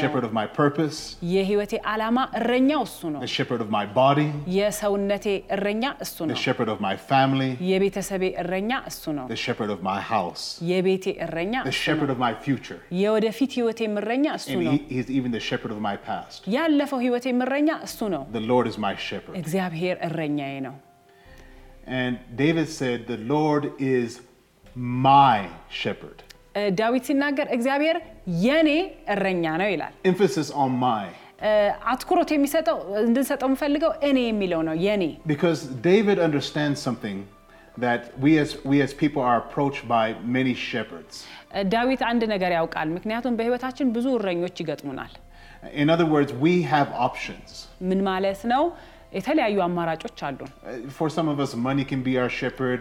የህይወቴ 1.32 1.74
ዓላማ 1.92 2.18
እረኛው 2.40 2.82
እሱ 2.88 3.00
ነው። 3.14 3.22
የሰውነቴ 4.58 5.26
እረኛ 5.56 5.84
እሱ 6.06 6.18
ነው። 6.26 6.36
የቤተሰቤ 7.70 8.24
እረኛ 8.44 8.72
እሱ 8.92 9.04
ነው። 9.18 9.26
የቤቴ 10.70 11.06
እረኛ 11.26 11.54
የወደፊት 13.00 13.52
ህይወቴ 13.58 13.82
እረኛ 13.98 14.26
እሱ 14.40 14.50
ነው። 14.62 14.74
ያለፈው 16.56 17.02
ህይወቴ 17.04 17.26
እረኛ 17.40 17.70
እሱ 17.88 18.00
ነው። 18.16 18.24
እግዚአብሔር 19.42 19.98
እረኛዬ 20.08 20.56
ነው። 20.68 20.76
And 21.88 22.14
David 22.36 22.70
said, 22.72 23.08
The 23.08 23.18
Lord 23.28 23.64
is 23.80 24.10
my 25.02 25.38
shepherd. 25.72 26.20
ዳዊት 26.80 27.04
ሲናገር 27.10 27.48
እግዚአብሔር 27.56 27.98
የኔ 28.46 28.70
እረኛ 29.14 29.44
ነው 29.62 29.70
ይላል። 29.74 29.94
Emphasis 30.06 30.50
on 30.64 30.72
my. 30.84 31.06
እ፣ 31.42 31.52
አትኩሮት 31.92 32.30
የሚሰጠው 32.34 32.78
እንድንሰጠው 33.06 33.48
የምፈልገው 33.50 33.92
እኔ 34.10 34.18
የሚለው 34.28 34.62
ነው 34.68 34.76
የኔ 34.86 35.04
Because 35.34 35.62
David 35.90 36.18
understands 36.28 36.78
something 36.88 37.18
that 37.78 38.02
we 38.24 38.32
as, 38.38 38.50
we 38.72 38.78
as 38.86 38.92
people 38.94 39.24
are 39.24 39.38
approached 39.44 39.84
by 39.90 40.06
many 40.38 40.54
shepherds. 40.70 41.14
እ፣ 41.56 41.64
ዳዊት 41.76 42.02
አንድ 42.12 42.24
ነገር 42.34 42.52
ያውቃል። 42.60 42.88
ምክንያቱም 42.98 43.36
በህይወታችን 43.40 43.88
ብዙ 43.98 44.08
እረኞች 44.20 44.56
ይገጥሙናል። 44.64 45.14
In 45.76 45.90
other 45.90 46.08
words, 46.08 46.32
we 46.46 46.54
have 46.74 46.90
options. 47.08 47.50
ምን 47.90 48.00
ማለት 48.12 48.42
ነው? 48.54 48.64
የተለያዩ 49.13 49.59
አማራጮች 49.67 50.19
አሉን። 50.29 50.51
Uh, 50.63 50.79
For 50.91 51.09
some 51.11 51.29
of 51.29 51.39
us, 51.41 51.53
money 51.69 51.85
can 51.85 52.03
be 52.09 52.15
our 52.23 52.33
shepherd, 52.41 52.81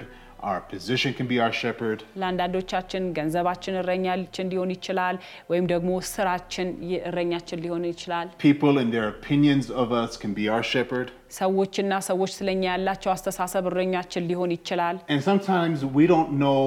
our 0.50 0.60
position 0.72 1.12
can 1.18 1.28
be 1.32 1.38
our 1.44 1.54
shepherd, 1.62 2.00
ለአንዳንዶቻችን 2.22 3.04
ገንዘባችን 3.18 3.78
እረኛችን 3.82 4.50
ሊሆን 4.52 4.72
ይችላል፣ 4.76 5.16
ወይም 5.52 5.66
ደግሞ 5.74 5.90
ስራችን 6.12 6.68
እረኛችን 7.10 7.62
ሊሆን 7.66 7.86
ይችላል። 7.92 8.28
people 8.46 8.76
and 8.82 8.92
their 8.96 9.08
opinions 9.16 9.68
of 9.84 9.88
us 10.02 10.12
can 10.24 10.34
be 10.34 10.46
our 10.56 10.66
shepherd. 10.74 11.08
ሰዎችና 11.40 11.94
ሰዎች 12.10 12.34
ስለኛ 12.40 12.64
ያላቸው 12.74 13.12
አስተሳሰብ 13.16 13.66
እረኛችን 13.72 14.26
ሊሆን 14.32 14.54
ይችላል። 14.58 14.96
And 15.16 15.24
sometimes 15.32 15.78
we 15.98 16.06
don't 16.14 16.34
know 16.44 16.62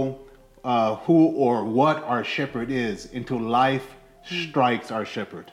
uh, 0.64 0.90
who 1.04 1.18
or 1.44 1.54
what 1.78 1.98
our 2.12 2.24
shepherd 2.34 2.70
is 2.88 2.98
until 3.20 3.40
life 3.60 3.86
strikes 4.40 4.90
our 4.96 5.06
shepherd. 5.14 5.46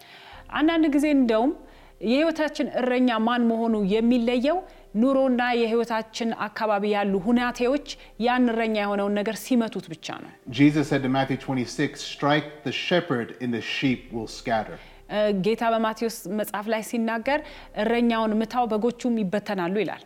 አንዳንድ 0.60 0.86
ጊዜ 0.96 1.06
እንደውም 1.20 1.54
የህይወታችን 2.03 2.69
እረኛ 2.81 3.11
ማን 3.27 3.43
መሆኑ 3.51 3.75
የሚለየው 3.93 4.59
ኑሮና 5.03 5.43
የህይወታችን 5.59 6.31
አካባቢ 6.47 6.85
ያሉ 6.95 7.13
ሁናቴዎች 7.27 7.87
ያን 8.27 8.47
እረኛ 8.53 8.77
የሆነውን 8.83 9.15
ነገር 9.21 9.37
ሲመቱት 9.45 9.87
ብቻ 9.93 10.07
ነው። 10.25 10.31
Jesus 10.61 10.87
said 10.93 11.05
in 11.05 11.13
Matthew 11.13 11.39
26, 11.39 11.95
Strike 12.13 12.49
the 12.65 12.75
shepherd, 12.81 13.29
and 13.43 13.53
the 13.55 13.65
sheep 13.75 14.01
will 14.15 14.31
scatter. 14.39 14.77
እ፣ 15.11 15.23
ጌታ 15.47 15.63
በማቴዎስ 15.73 16.17
መጽሐፍ 16.39 16.67
ላይ 16.73 16.83
ሲናገር 16.91 17.41
እረኛውን 17.83 18.33
ምታው 18.41 18.67
በጎቹም 18.73 19.17
ይበተናሉ 19.23 19.75
ይላል። 19.83 20.03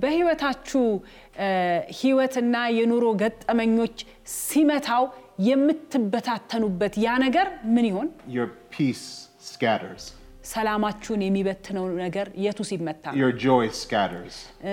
በህይወታችሁ 0.00 0.82
ህይወትና 2.00 2.56
የኑሮ 2.78 3.06
ገጠመኞች 3.22 3.96
ሲመታው 4.38 5.04
የምትበታተኑበት 5.48 6.94
ያ 7.04 7.18
ነገር 7.22 7.46
ምን 7.74 7.86
ይሆን? 7.90 8.08
ሰላማችሁን 10.50 11.20
የሚበትነው 11.24 11.84
ነገር 12.02 12.26
የቱ 12.44 12.60
ሲመታ 12.68 13.04
ነው? 13.10 13.16
your 13.20 13.32
joy 13.40 13.64
scatters, 13.80 14.34
እ፣ 14.64 14.70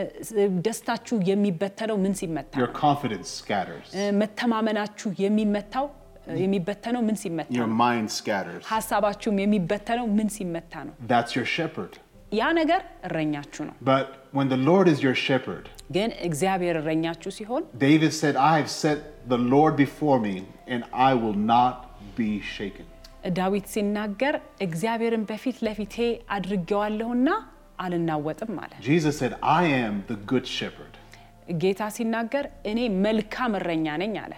ደስታችሁ 0.65 1.15
የሚበተነው 1.29 1.97
ምን 2.03 2.13
ሲመታ 2.21 2.51
your 2.55 2.69
ነው? 2.69 2.77
confidence 2.83 3.29
scatters, 3.41 3.87
እ፣ 3.95 4.05
መተማመናችሁ 4.21 5.09
የሚመታው 5.19 5.87
የሚበተነው 6.41 7.01
ምን 7.01 7.17
ሲመታ 7.23 7.49
your 7.51 7.67
ነው? 7.67 7.75
mind 7.83 8.07
scatters. 8.19 8.63
ሀሳባችሁም 8.71 9.37
የሚበተነው 9.43 10.07
ምን 10.17 10.29
ሲመታ 10.37 10.73
ነው? 10.87 10.93
That's 12.26 12.38
your 12.38 12.38
shepherd. 12.38 12.38
ያ 12.40 12.44
ነገር 12.60 12.80
እረኛችሁ 13.06 13.62
ነው። 13.68 13.74
But 13.84 14.06
when 14.36 14.48
the 14.48 14.60
Lord 14.70 14.86
is 14.88 14.98
your 15.06 15.16
shepherd, 15.26 15.64
ግን 15.96 16.10
እግዚአብሔር 16.28 16.76
እረኛችሁ 16.82 17.30
ሲሆን 17.38 17.62
David 17.86 18.12
said, 18.20 18.34
I 18.50 18.54
have 18.60 18.70
set 18.82 18.98
the 19.28 19.40
Lord 19.54 19.74
before 19.76 20.18
me, 20.18 20.34
and 20.66 20.82
I 21.08 21.12
will 21.22 21.38
not 21.54 21.76
be 22.20 22.30
shaken. 22.56 22.86
ዳዊት 23.38 23.66
ሲናገር 23.74 24.34
እግዚአብሔርን 24.66 25.24
በፊት 25.30 25.58
ለፊቴ 25.66 25.96
አድርጌዋለሁና 26.36 27.28
አልናወጥም 27.84 28.56
አለ። 28.64 28.72
Jesus 28.90 29.14
said, 29.22 29.32
I 29.60 29.64
am 29.84 29.94
the 30.08 30.18
good 30.32 30.46
shepherd. 30.58 30.94
ጌታ 31.62 31.82
ሲናገር 31.96 32.44
እኔ 32.70 32.78
መልካም 33.06 33.52
እረኛ 33.60 33.86
ነኝ 34.04 34.14
አለ። 34.24 34.34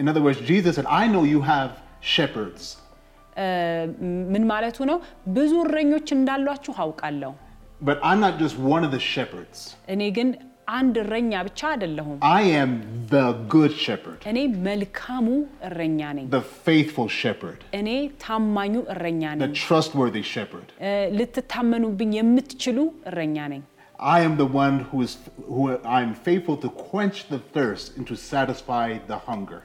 In 0.00 0.06
other 0.12 0.22
words, 0.26 0.40
Jesus 0.52 0.72
said, 0.78 0.88
I 1.02 1.06
know 1.14 1.24
you 1.24 1.40
have 1.52 1.70
shepherds, 2.14 2.62
እ፣ 2.74 2.80
ምን 4.33 4.43
ማለቱ 4.51 4.77
ነው? 4.91 4.97
ብዙ 5.37 5.51
እረኞች 5.65 6.07
እንዳሏችሁ 6.17 6.75
አውቃለሁ። 6.85 7.33
but 7.81 7.99
I'm 8.07 8.19
not 8.19 8.35
just 8.37 8.55
one 8.73 8.83
of 8.87 8.91
the 8.95 9.03
shepherds. 9.13 9.59
እኔ 9.93 10.01
ግን 10.17 10.27
አንድ 10.79 10.95
እረኛ 11.03 11.31
ብቻ 11.47 11.59
አይደለሁም። 11.71 12.17
I 12.39 12.43
am 12.63 12.71
the 13.13 13.23
good 13.53 13.73
shepherd, 13.85 14.19
እኔ 14.31 14.37
መልካሙ 14.67 15.27
እረኛ 15.69 15.99
ነኝ። 16.17 16.27
the 16.37 16.43
faithful 16.67 17.07
shepherd, 17.21 17.59
እኔ 17.79 17.89
ታማኙ 18.25 18.75
እረኛ 18.93 19.23
the 19.33 19.39
ነኝ። 19.41 19.55
trustworthy 19.65 20.23
shepherd. 20.35 20.67
ልትታመኑብኝ 21.19 22.13
የምትችሉ 22.19 22.77
እረኛ 23.11 23.37
ነኝ። 23.53 23.63
I 24.01 24.21
am 24.21 24.35
the 24.37 24.45
one 24.45 24.79
who 24.89 25.01
is 25.03 25.17
who 25.47 25.77
I'm 25.85 26.15
faithful 26.15 26.57
to 26.57 26.69
quench 26.69 27.27
the 27.27 27.37
thirst 27.55 27.97
and 27.97 28.07
to 28.07 28.15
satisfy 28.31 28.97
the 29.11 29.17
hunger. 29.27 29.59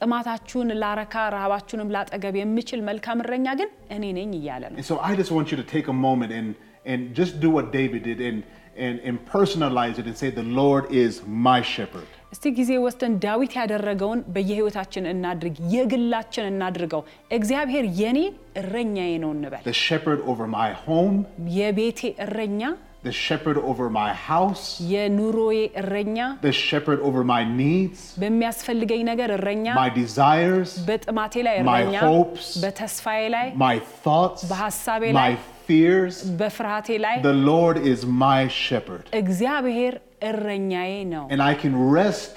ጥማታችሁን 0.00 0.70
ላረካ 0.82 1.14
ረሃባችሁንም 1.34 1.90
ላጠገብ 1.96 2.36
የምችል 2.40 2.80
መልካም 2.88 3.20
እረኛ 3.24 3.46
ግን 3.60 3.70
እኔ 3.96 4.04
ነኝ 4.18 4.30
እያለ 4.40 4.62
ነው። 4.72 4.78
And 4.82 4.88
so 4.92 4.98
I 5.10 5.14
just 5.20 5.32
want 5.38 5.50
you 5.52 5.58
to 5.62 5.66
take 5.74 5.88
a 5.94 5.98
moment 6.08 6.32
and 6.38 6.48
and 6.92 7.00
just 7.20 7.34
do 7.44 7.50
what 7.56 7.66
David 7.78 8.02
did 8.10 8.20
and 8.28 8.38
and, 8.86 8.96
and 9.08 9.16
personalize 9.34 9.98
it 10.00 10.06
and 10.10 10.16
say 10.22 10.28
the 10.40 10.48
Lord 10.60 10.84
is 11.04 11.12
my 11.48 11.60
shepherd. 11.74 12.08
እስቲ 12.34 12.46
ጊዜ 12.58 12.70
ወስደን 12.86 13.12
ዳዊት 13.24 13.52
ያደረገውን 13.60 14.20
በየህይወታችን 14.34 15.04
እናድርግ፣ 15.12 15.56
የግላችን 15.74 16.48
እናድርገው። 16.52 17.02
እግዚአብሔር 17.38 17.84
የኔ 18.00 18.18
እረኛዬ 18.62 19.12
ነው 19.24 19.30
እንበል። 19.36 19.62
The 19.70 19.78
shepherd 19.86 20.20
over 20.32 20.46
my 20.58 20.68
home, 20.88 21.16
የቤቴ 21.58 22.00
እረኛ፣ 22.26 22.60
the 23.05 23.11
shepherd 23.25 23.57
over 23.69 23.85
my 23.99 24.09
house, 24.31 24.63
የኑሮዬ 24.93 25.59
እረኛ፣ 25.81 26.17
the 26.47 26.51
shepherd 26.67 26.99
over 27.07 27.21
my 27.31 27.41
needs, 27.61 28.01
በሚያስፈልገኝ 28.23 29.01
ነገር 29.11 29.29
እረኛ፣ 29.37 29.65
my 29.79 29.89
desires, 30.01 30.71
በጥማቴ 30.89 31.33
ላይ 31.47 31.57
my 31.71 31.79
እረኛ፣ 31.81 31.95
hopes, 32.09 32.47
በተስፋዬ 32.65 33.23
ላይ፣ 33.35 33.47
my 33.65 33.75
thoughts, 34.05 34.43
በሐሳቤ 34.51 35.03
my 35.11 35.17
ላይ፣ 35.19 35.33
fears. 35.69 36.15
በፍርሃቴ 36.41 36.89
ላይ 37.05 37.15
The 37.29 37.37
Lord 37.51 37.77
is 37.93 37.99
my 38.25 38.41
shepherd. 38.65 39.05
እግዚአብሔር 39.23 39.95
እረኛዬ 40.29 40.93
ነው። 41.15 41.25
And 41.33 41.41
I 41.51 41.55
can 41.63 41.73
rest 41.99 42.33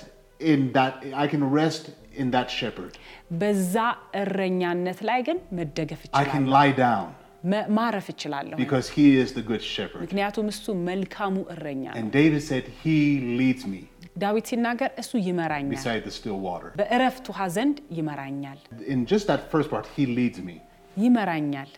in 0.52 0.60
that 0.78 0.94
I 1.24 1.28
can 1.32 1.44
rest 1.60 1.84
in 2.22 2.28
that 2.36 2.48
shepherd. 2.58 2.92
በዛ 3.42 3.74
እረኛነት 4.22 4.98
ላይ 5.08 5.20
ግን 5.28 5.38
መደገፍ 5.58 6.00
I 6.22 6.24
can 6.32 6.44
እችላለሁ፣ 6.44 6.54
lie 6.56 6.72
down 6.86 7.06
መ- 7.10 7.17
ማረፍ 7.69 8.07
እችላለሁ፣ 8.11 8.55
ምክንያቱም 10.03 10.47
እሱ 10.53 10.65
መልካሙ 10.87 11.35
እረኛ 11.53 11.83
ነው። 11.89 11.99
ዳዊት 14.17 14.45
ሲናገር 14.49 14.89
እሱ 15.01 15.11
ይመራኛል፣ 15.27 15.69
በእረፍት 16.79 17.25
ውሃ 17.31 17.41
ዘንድ 17.55 17.77
ይመራኛል። 17.99 18.59
ይመራኛል። 20.97 21.69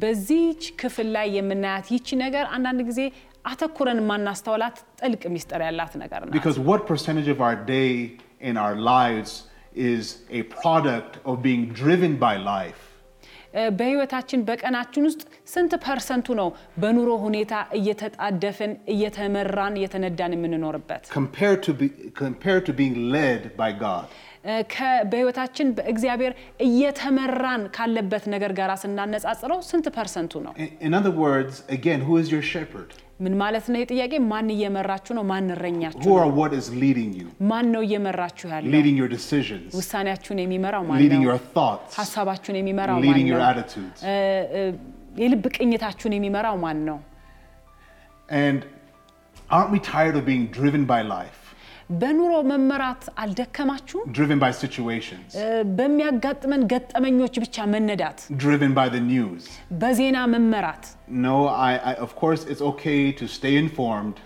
በዚህች 0.00 0.62
ክፍል 0.80 1.08
ላይ 1.16 1.26
የምናያት 1.36 1.86
ይቺ 1.94 2.08
ነገር 2.22 2.44
አንዳንድ 2.56 2.80
ጊዜ 2.88 3.00
አተኩረን 3.44 4.00
የማናስተውላት 4.02 4.76
ጥልቅ 5.00 5.22
ሚስጥር 5.34 5.62
ያላት 5.68 5.94
ነገር 6.02 6.20
ናት። 6.24 6.34
Because 6.38 6.58
what 6.70 6.82
percentage 6.92 7.28
of 7.28 7.40
our 7.40 7.56
day 7.76 7.90
and 8.40 8.56
our 8.64 8.76
lives 8.94 9.32
is 9.92 10.02
a 10.30 10.42
product 10.56 11.12
of 11.30 11.36
being 11.42 11.62
driven 11.80 12.12
by 12.26 12.34
life? 12.54 12.82
እ፣ 13.54 13.64
በህይወታችን 13.78 14.40
በቀናችን 14.46 15.02
ውስጥ 15.08 15.20
ስንት 15.52 15.72
ፐርሰንቱ 15.84 16.26
ነው 16.40 16.48
በኑሮ 16.82 17.10
ሁኔታ 17.24 17.52
እየተጣደፍን 17.78 18.72
እየተመራን 18.94 19.74
እየተነዳን 19.80 20.32
የምንኖርበት? 20.36 21.02
compared 21.18 22.62
to, 22.66 22.72
being 22.80 22.96
led 23.16 23.42
by 23.62 23.70
God. 23.84 24.06
በህይወታችን 25.12 25.68
በእግዚአብሔር 25.76 26.32
እየተመራን 26.66 27.62
ካለበት 27.76 28.24
ነገር 28.34 28.52
ጋር 28.58 28.70
ስናነጻጽረው 28.82 29.60
ስንት 29.70 29.86
ፐርሰንቱ 29.98 30.32
ነው? 30.46 30.52
In, 30.56 30.70
in 30.88 30.92
other 31.00 31.14
words, 31.26 31.54
again, 31.78 32.00
who 32.08 32.16
is 32.22 32.28
your 32.34 32.44
shepherd? 32.54 32.90
ምን 33.24 33.34
ማለት 33.42 33.66
ነው? 33.72 33.84
ጥያቄ 33.92 34.12
ማን 34.32 34.48
እየመራችሁ 34.54 35.12
ነው? 35.18 35.24
ማን 35.32 35.46
እረኛችሁ? 35.56 36.08
ማን 37.50 37.66
ነው 37.74 37.82
እየመራችሁ 37.86 38.46
ያለው? 38.54 38.70
ውሳኔያችሁን 39.80 40.38
የሚመራው 40.44 40.82
ማን 40.88 40.98
ነው? 40.98 41.02
ሀሳባችሁን 41.98 42.56
የሚመራው 42.60 42.96
ማን 42.98 43.04
ነው? 43.32 43.38
የልብ 45.22 45.44
ቅኝታችሁን 45.56 46.14
የሚመራው 46.18 46.56
ማን 46.66 46.78
ነው? 46.90 46.98
በኑሮ 51.90 52.32
መመራት 52.44 53.02
አልደከማችሁም? 53.18 54.04
driven 54.12 54.38
by 54.38 54.50
situations, 54.54 55.28
እ፣ 55.36 55.46
በሚያጋጥመን 55.78 56.62
ገጠመኞች 56.72 57.34
ብቻ 57.44 57.66
መነዳት፣ 57.66 58.18
driven 58.44 58.72
by 58.74 58.86
the 58.88 59.02
news? 59.06 59.42
በዜና 59.82 60.18
መመራት፣ 60.34 60.84
No, 61.24 61.36
I, 61.62 61.72
I, 61.90 61.94
of 61.98 62.12
course, 62.14 62.42
it's 62.44 62.62
okay 62.64 63.00
to 63.12 63.26
stay 63.30 63.54
informed, 63.58 64.16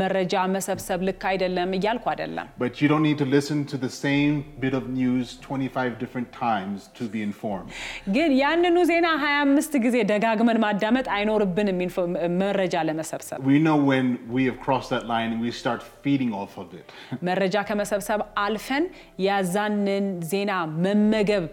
መረጃ 0.00 0.34
መሰብሰብ 0.54 1.00
ልክ 1.08 1.22
አይደለም 1.30 1.70
እያልኩ 1.76 2.04
አይደለም። 2.12 2.46
but 2.62 2.72
you 2.80 2.88
don't 2.92 3.04
need 3.08 3.18
to 3.22 3.28
listen 3.36 3.58
to 3.72 3.76
the 3.84 3.90
same 4.04 4.34
bit 4.64 4.74
of 4.78 4.84
news 4.98 5.26
25 5.44 5.92
different 6.02 6.28
times 6.40 6.78
to 6.98 7.04
be 7.14 7.20
informed. 7.28 7.68
ግን 8.16 8.30
ያንኑ 8.42 8.76
ዜና 8.90 9.06
25 9.24 9.80
ጊዜ 9.86 9.96
ደጋግመን 10.12 10.60
ማዳመጥ 10.64 11.06
አይኖርብንም 11.16 11.80
ኢንፎ- 11.86 12.06
መረጃ 12.42 12.74
ለመሰብሰብ። 12.88 13.38
We 13.52 13.58
know 13.66 13.78
when 13.92 14.06
we 14.36 14.44
have 14.50 14.58
crossed 14.66 14.92
that 14.96 15.06
line 15.12 15.30
and 15.34 15.40
we 15.46 15.52
start 15.62 15.80
feeding 16.04 16.32
off 16.42 16.54
of 16.64 16.68
it. 16.80 16.86
መረጃ 17.30 17.56
ከመሰብሰብ 17.70 18.20
አልፈን 18.46 18.86
ያዛንን 19.28 20.06
ዜና 20.32 20.52
መመገብ 20.84 21.46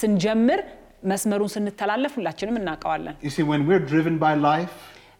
ስንጀምር 0.00 0.60
መስመሩን 1.10 1.50
ስንተላለፍ 1.54 2.12
ሁላችንም 2.18 2.56
እናውቀዋለን። 2.60 3.14
You 3.26 3.32
see, 3.34 3.44
when 3.52 3.62
we're 3.68 3.84
driven 3.92 4.14
by 4.26 4.34
life, 4.50 4.76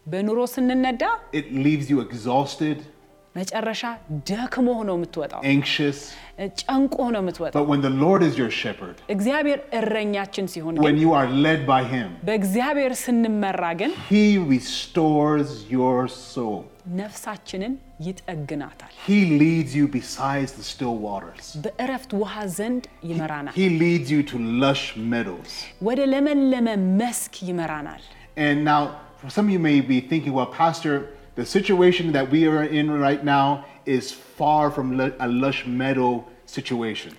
በኑሮ 0.06 0.40
ስንነዳ 0.56 1.02
it 1.40 1.48
leaves 1.66 1.86
you 1.92 1.98
exhausted, 2.08 2.78
መጨረሻ 3.36 3.82
ደክሞ 4.30 4.68
ነው 4.88 4.94
የምትወጣው፣ 4.98 5.40
anxious. 5.54 5.98
ጨንቆ 6.60 6.96
ነው 7.14 7.20
የምትወጣው። 7.22 7.56
But 7.58 7.68
when 7.72 7.80
the 7.86 7.92
Lord 8.04 8.20
is 8.28 8.34
your 8.42 8.52
shepherd, 8.62 8.96
እግዚአብሔር 9.14 9.58
እረኛችን 9.78 10.46
ሲሆን 10.54 10.74
ግን 10.78 10.84
when 10.86 10.98
you 11.04 11.10
are 11.20 11.28
led 11.46 11.60
by 11.72 11.82
Him, 11.94 12.08
በእግዚአብሔር 12.28 12.92
ስንመራ 13.04 13.62
ግን 13.80 13.92
He 14.12 14.24
restores 14.54 15.50
your 15.76 15.98
soul. 16.34 16.58
ነፍሳችንን 17.02 17.72
ይጠግናታል። 18.08 18.92
He 19.08 19.18
leads 19.42 19.72
you 19.78 19.86
besides 19.98 20.50
the 20.58 20.66
still 20.72 20.96
waters. 21.08 21.46
በእረፍት 21.64 22.10
ውሃ 22.22 22.34
ዘንድ 22.58 22.84
ይመራናል። 23.10 23.54
He 23.62 23.68
leads 23.82 24.10
you 24.16 24.22
to 24.32 24.36
lush 24.64 24.84
meadows. 25.14 25.52
ወደ 25.88 26.00
ለመለመ 26.14 26.68
መስክ 27.02 27.34
ይመራናል። 27.50 28.04
And 28.46 28.58
now, 28.72 28.82
for 29.09 29.09
some 29.28 29.46
of 29.46 29.52
you 29.52 29.62
may 29.62 29.78
be 29.82 29.98
thinking, 30.10 30.32
well, 30.32 30.50
Pastor, 30.56 30.94
the 31.36 31.46
situation 31.48 32.06
that 32.12 32.26
we 32.30 32.40
are 32.48 32.64
in 32.72 32.86
right 33.06 33.22
now 33.36 33.46
is 33.96 34.04
far 34.38 34.64
from 34.70 34.86
lu- 34.98 35.14
a 35.20 35.28
lush 35.42 35.60
meadow 35.80 36.12
situation. 36.56 37.12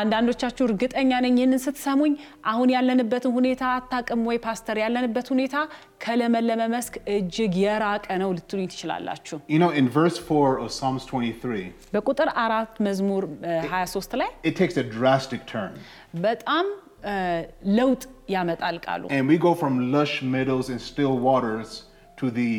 አንዳንዶቻችሁ 0.00 0.64
እርግጠኛ 0.68 1.10
ነኝ 1.24 1.34
ይህንን 1.40 1.60
ስትሰሙኝ 1.64 2.12
አሁን 2.50 2.68
ያለንበትን 2.74 3.32
ሁኔታ 3.38 3.62
አታውቅም 3.78 4.20
ወይ 4.28 4.38
ፓስተር? 4.46 4.76
ያለንበት 4.82 5.26
ሁኔታ 5.34 5.56
ከለመለመ 6.04 6.60
መስክ 6.74 6.94
እጅግ 7.16 7.54
የራቀ 7.64 8.06
ነው 8.22 8.30
ልትሉኝ 8.36 8.66
ትችላላችሁ። 8.74 9.38
You 9.54 9.58
know, 9.62 9.70
in 9.80 9.88
verse 9.98 10.18
4 10.28 10.52
of 10.62 10.68
Psalms 10.78 11.04
23, 11.10 11.66
በቁጥር 11.96 12.30
አራት 12.44 12.72
መዝሙር 12.88 13.24
እ, 13.50 13.54
23 13.72 14.16
ላይ 14.22 14.30
it 14.50 14.56
takes 14.62 14.78
a 14.84 14.86
drastic 14.98 15.42
turn. 15.54 15.74
በጣም 16.26 16.66
እ, 17.10 17.16
ለውጥ 17.80 18.02
ያመጣል 18.34 18.76
ቃሉ። 18.86 19.02
And 19.16 19.24
we 19.32 19.36
go 19.48 19.52
from 19.62 19.74
lush 19.96 20.14
meadows 20.22 20.68
and 20.72 20.80
still 20.92 21.14
waters 21.28 21.68
to 22.20 22.26
the 22.30 22.52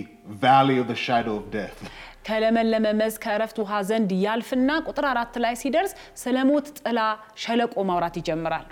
valley 0.48 0.78
of 0.84 0.88
the 0.88 0.96
shadow 0.96 1.36
of 1.42 1.46
death. 1.52 1.78
ከለመለመ 2.25 2.87
መስክ 3.01 3.21
ከእረፍት 3.25 3.57
ውሃ 3.63 3.73
ዘንድ 3.89 4.11
ያልፍና 4.25 4.71
ቁጥር 4.89 5.05
አራት 5.11 5.35
ላይ 5.45 5.55
ሲደርስ 5.61 5.93
ስለ 6.23 6.37
ሞት 6.49 6.67
ጥላ 6.81 7.01
ሸለቆ 7.43 7.75
ማውራት 7.89 8.17
ይጀምራል። 8.21 8.65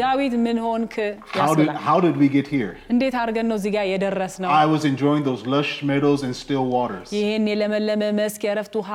ዳዊት 0.00 0.34
ምን 0.44 0.58
ሆንክ? 0.66 0.94
እንዴት 2.92 3.14
አድርገን 3.20 3.48
ነው 3.50 3.56
እዚህ 3.60 3.72
ጋ 3.74 3.84
የደረስ 3.92 4.34
ነው? 4.42 4.50
ይህን 7.18 7.46
የለመለመ 7.52 8.02
መስክ 8.20 8.42
የእረፍት 8.48 8.74
ውሃ 8.80 8.90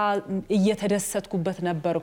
እየተደሰትኩበት 0.57 1.59
ነበር። 1.69 1.95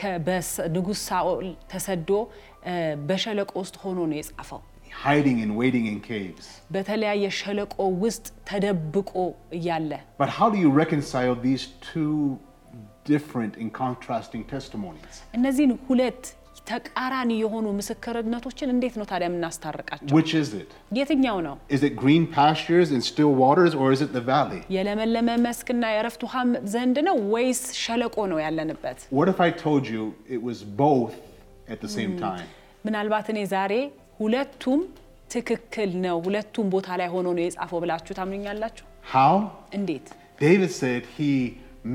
ከ- 0.01 0.19
በስ- 0.29 0.69
ንጉሥ 0.77 0.99
ሳኦል 1.11 1.57
ተሰዶ 1.73 2.11
እ፣ 2.67 2.75
በሸለቆ 3.09 3.53
ውስጥ 3.65 3.77
ሆኖ 3.85 3.99
ነው 4.11 4.17
የጻፈው። 4.21 4.61
hiding 5.05 5.39
and 5.45 5.53
waiting 5.61 5.85
in 5.93 5.99
caves. 6.13 6.47
በተለያየ 6.75 7.25
ሸለቆ 7.41 7.77
ውስጥ 8.05 8.27
ተደብቆ 8.51 9.13
እያለ 9.59 9.91
But 10.23 10.31
how 10.39 10.49
do 10.55 10.59
you 10.65 10.71
reconcile 10.83 11.35
these 11.49 11.65
two 11.93 12.17
different 13.13 13.53
and 13.63 13.69
contrasting 13.83 14.43
testimonies? 14.55 15.15
እነዚህን 15.39 15.73
ሁለት 15.89 16.23
ተቃራኒ 16.71 17.31
የሆኑ 17.43 17.67
ምስክርነቶችን 17.79 18.69
እንዴት 18.75 18.95
ነው 18.99 19.07
ታዲያ 19.13 19.27
የምናስታርቃቸው? 19.31 20.13
Which 20.19 20.33
is 20.43 20.49
it? 20.61 20.69
የትኛው 20.99 21.39
ነው 21.47 21.55
Is 21.77 21.83
it 21.89 21.95
green 22.05 22.25
pastures 22.39 22.89
and 22.95 23.03
still 23.13 23.33
waters, 23.45 23.73
or 23.81 23.89
is 23.97 24.01
it 24.07 24.13
the 24.19 24.25
valley? 24.33 24.61
የለመለመ 24.77 25.29
መስክና 25.47 25.83
የእረፍት 25.95 26.23
ውሃም 26.27 26.51
ዘንድ 26.75 26.99
ነው 27.09 27.17
ወይስ 27.35 27.63
ሸለቆ 27.85 28.17
ነው 28.33 28.39
ያለንበት? 28.47 28.99
What 29.21 29.29
if 29.35 29.41
I 29.49 29.51
told 29.67 29.83
you 29.95 30.03
it 30.37 30.43
was 30.51 30.61
both 30.85 31.17
at 31.75 31.81
the 31.87 31.91
same 31.99 32.15
time? 32.27 32.47
ምናልባት 32.87 33.27
እኔ 33.35 33.41
ዛሬ 33.57 33.75
ሁለቱም 34.20 34.82
ትክክል 35.34 35.90
ነው 36.06 36.18
ሁለቱም 36.26 36.68
ቦታ 36.74 36.88
ላይ 37.00 37.10
ሆኖ 37.14 37.28
ነው 37.38 37.44
የጻፈው 37.46 37.80
ብላችሁ 37.84 38.14
ታምኑኛላችሁ? 38.20 38.86
How? 39.14 39.34
እንዴት? 39.78 40.08
David 40.46 40.72
said, 40.82 41.02
He 41.18 41.32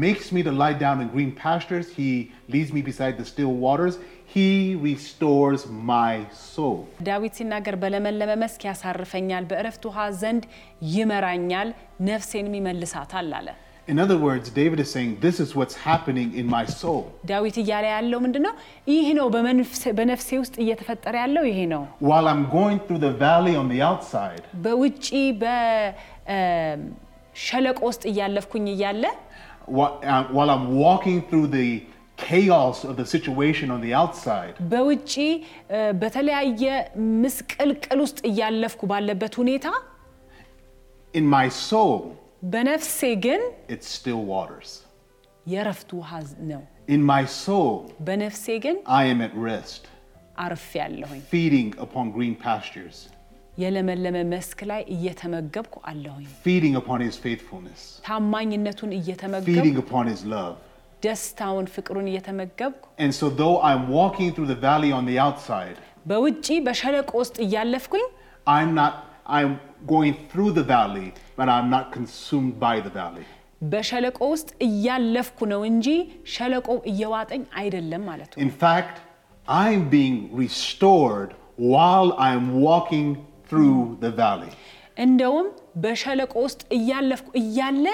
makes 0.04 0.26
me 0.35 0.40
to 0.42 0.52
lie 0.62 0.76
down 0.85 0.96
in 1.02 1.08
green 1.16 1.32
pastures, 1.44 1.87
He 1.98 2.08
leads 2.54 2.70
me 2.76 2.82
beside 2.90 3.14
the 3.20 3.26
still 3.32 3.54
waters, 3.66 3.96
He 4.35 4.48
restores 4.88 5.62
my 5.92 6.12
soul. 6.52 6.78
ዳዊት 7.08 7.35
ሲናገር 7.38 7.76
በለመለመ 7.82 8.32
መስክ 8.42 8.62
ያሳርፈኛል፣ 8.68 9.44
በእረፍት 9.50 9.82
ውሃ 9.88 9.98
ዘንድ 10.22 10.44
ይመራኛል፣ 10.94 11.68
ነፍሴንም 12.11 12.54
ይመልሳታል 12.61 13.28
አለ። 13.40 13.48
In 13.88 13.97
other 14.03 14.17
words, 14.17 14.45
David 14.51 14.79
is 14.83 14.89
saying, 14.93 15.12
This 15.25 15.38
is 15.43 15.49
what's 15.57 15.75
happening 15.89 16.29
in 16.39 16.45
my 16.55 16.63
soul. 16.79 17.01
ዳዊት 17.31 17.57
እያለ 17.62 17.86
ያለው 17.95 18.19
ምንድን 18.25 18.43
ነው? 18.47 18.53
ይህ 18.93 19.07
ነው 19.19 19.27
በመንፍሴ- 19.36 19.93
በነፍሴ 19.99 20.29
ውስጥ 20.43 20.55
እየተፈጠረ 20.63 21.13
ያለው 21.23 21.43
ይሄ 21.51 21.60
ነው። 21.73 21.83
While 22.10 22.27
I'm 22.31 22.43
going 22.57 22.79
through 22.86 23.01
the 23.07 23.13
valley 23.25 23.55
on 23.62 23.67
the 23.73 23.79
outside, 23.89 24.43
በውጪ 24.65 25.07
በሸለቆ 26.33 27.79
ውስጥ 27.91 28.03
እያለፍኩኝ 28.12 28.65
እያለ 28.75 29.03
whi- 29.77 29.95
uh, 30.12 30.23
while 30.36 30.51
I'm 30.55 30.67
walking 30.86 31.19
through 31.29 31.47
the 31.60 31.69
chaos 32.25 32.77
of 32.89 32.93
the 32.99 33.07
situation 33.15 33.67
on 33.75 33.79
the 33.86 33.93
outside, 34.01 34.53
በውጪ 34.71 35.13
እ፣ 35.77 35.79
በተለያየ 36.01 36.63
ምስቅልቅል 37.23 37.99
ውስጥ 38.05 38.19
እያለፍኩ 38.31 38.81
ባለበት 38.91 39.33
ሁኔታ 39.41 39.65
in 41.13 41.25
my 41.36 41.47
soul, 41.69 41.99
በነፍሴ 42.53 42.99
ግን 43.25 43.41
it's 43.75 43.89
still 43.99 44.21
waters. 44.33 44.69
የእረፍት 45.45 45.89
ውሃ 45.99 46.12
ነው። 46.51 46.62
In 46.95 47.01
my 47.13 47.23
soul, 47.43 47.75
በነፍሴ 48.07 48.45
ግን 48.65 48.75
I 49.01 49.03
am 49.13 49.19
at 49.27 49.33
rest, 49.49 49.83
አርፌ 50.45 50.67
ያለሁኝ 50.83 51.21
feeding 51.33 51.69
upon 51.86 52.05
green 52.17 52.36
pastures, 52.45 52.97
የለመለመ 53.63 54.17
መስክ 54.33 54.60
ላይ 54.71 54.81
እየተመገብኩ 54.95 55.75
አለሁኝ። 55.91 56.25
feeding 56.45 56.75
upon 56.81 56.99
his 57.07 57.15
faithfulness, 57.25 57.81
ታማኝነቱን 58.07 58.91
feeding 58.91 59.01
እየተመገብኩ 59.01 59.77
upon 59.86 60.05
his 60.13 60.23
love. 60.36 60.55
ደስታውን፣ 61.05 61.65
ፍቅሩን 61.75 62.07
እየተመገብኩ 62.12 62.83
And 63.05 63.12
so, 63.19 63.25
though 63.41 63.57
I'm 63.69 63.83
walking 63.99 64.29
through 64.33 64.49
the 64.53 64.60
valley 64.69 64.91
on 64.99 65.03
the 65.12 65.17
outside, 65.25 65.77
በውጪ 66.12 66.47
በሸለቆ 66.67 67.12
ውስጥ 67.23 67.36
እያለፍኩኝ 67.45 68.05
I'm 68.57 68.69
not, 68.81 68.93
I'm 69.38 69.53
going 69.93 70.13
through 70.31 70.51
the 70.60 70.65
valley, 70.75 71.07
but 71.39 71.47
I'm 71.55 71.69
not 71.77 71.86
consumed 71.97 72.53
by 72.65 72.75
the 72.86 72.93
valley. 72.99 73.25
በሸለቆ 73.71 74.19
ውስጥ 74.33 74.49
እያለፍኩ 74.67 75.39
ነው 75.53 75.62
እንጂ 75.71 75.88
ሸለቆው 76.33 76.77
እየዋጠኝ 76.91 77.43
አይደለም 77.62 78.03
ማለት 78.12 78.29
ነው። 78.33 78.41
In 78.45 78.51
fact, 78.63 78.95
I'm 79.63 79.81
being 79.97 80.17
restored 80.43 81.29
while 81.73 82.10
I'm 82.27 82.45
walking 82.67 83.07
through 83.49 83.79
the 84.03 84.12
valley. 84.21 84.51
እንደውም 85.05 85.47
በሸለቆ 85.83 86.33
ውስጥ 86.45 86.62
እያለፍኩ 86.77 87.27
እያለ 87.41 87.86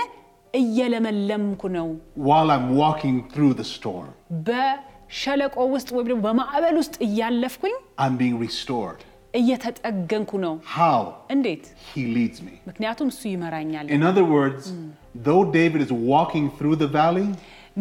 እየለመለምኩ 0.62 1.62
ነው። 1.78 1.88
While 2.30 2.50
I'm 2.56 2.68
walking 2.84 3.18
through 3.34 3.54
the 3.62 3.68
storm, 3.76 4.10
በሸለቆ 4.50 5.56
ውስጥ 5.76 5.89
ወይም 5.96 6.08
ደግሞ 6.12 6.22
በማዕበል 6.28 6.76
ውስጥ 6.82 6.96
እያለፍኩኝ 7.08 7.76
I'm 8.04 8.16
being 8.24 8.38
restored. 8.48 9.00
እየተጠገንኩ 9.34 10.32
ነው። 10.46 10.54
How? 10.78 11.00
እንዴት? 11.36 11.63
He 11.96 12.04
leads 12.18 12.39
me. 12.48 12.54
ምክንያቱም 12.70 13.08
እሱ 13.13 13.22
ይመራኛል። 13.34 13.86
In 13.98 14.04
other 14.12 14.26
words, 14.36 14.63
though 15.28 15.44
David 15.60 15.82
is 15.86 15.92
walking 16.13 16.46
through 16.58 16.76
the 16.84 16.89
valley, 17.00 17.28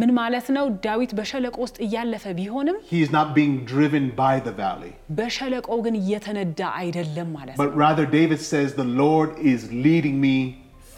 ምን 0.01 0.11
ማለት 0.21 0.47
ነው? 0.57 0.65
ዳዊት 0.87 1.11
በሸለቆ 1.19 1.57
ውስጥ 1.65 1.77
እያለፈ 1.87 2.25
ቢሆንም 2.39 2.77
he 2.93 3.01
is 3.07 3.11
not 3.19 3.29
being 3.39 3.55
driven 3.73 4.05
by 4.23 4.35
the 4.47 4.55
valley. 4.63 4.93
በሸለቆው 5.19 5.79
ግን 5.87 5.95
እየተነዳ 6.03 6.61
አይደለም 6.83 7.29
ማለት 7.39 7.55
ነው። 7.57 7.61
But 7.65 7.73
rather, 7.85 8.07
David 8.19 8.41
says, 8.53 8.69
The 8.83 8.89
Lord 9.05 9.31
is 9.53 9.61
leading 9.87 10.17
me 10.27 10.37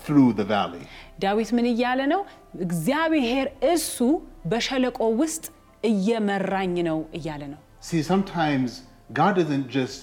through 0.04 0.30
the 0.40 0.46
valley. 0.54 0.84
ዳዊት 1.24 1.50
ምን 1.58 1.66
እያለ 1.72 2.00
ነው? 2.14 2.20
እግዚአብሔር 2.66 3.46
እሱ 3.74 3.96
በሸለቆ 4.52 4.98
ውስጥ 5.22 5.44
እየመራኝ 5.90 6.74
ነው 6.90 6.98
እያለ 7.18 7.42
ነው። 7.52 7.60
See, 7.88 8.02
sometimes 8.12 8.68
God 9.20 9.32
doesn't 9.40 9.68
just 9.78 9.98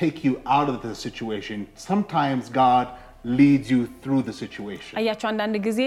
take 0.00 0.18
you 0.26 0.34
out 0.46 0.68
of 0.72 0.76
the 0.82 0.94
situation, 0.94 1.58
sometimes 1.88 2.48
God 2.64 2.86
leads 3.24 3.70
you 3.74 3.80
through 4.02 4.22
the 4.28 4.34
situation. 4.42 4.92
አያቸው 5.00 5.28
አንዳንድ 5.32 5.56
ጊዜ 5.68 5.80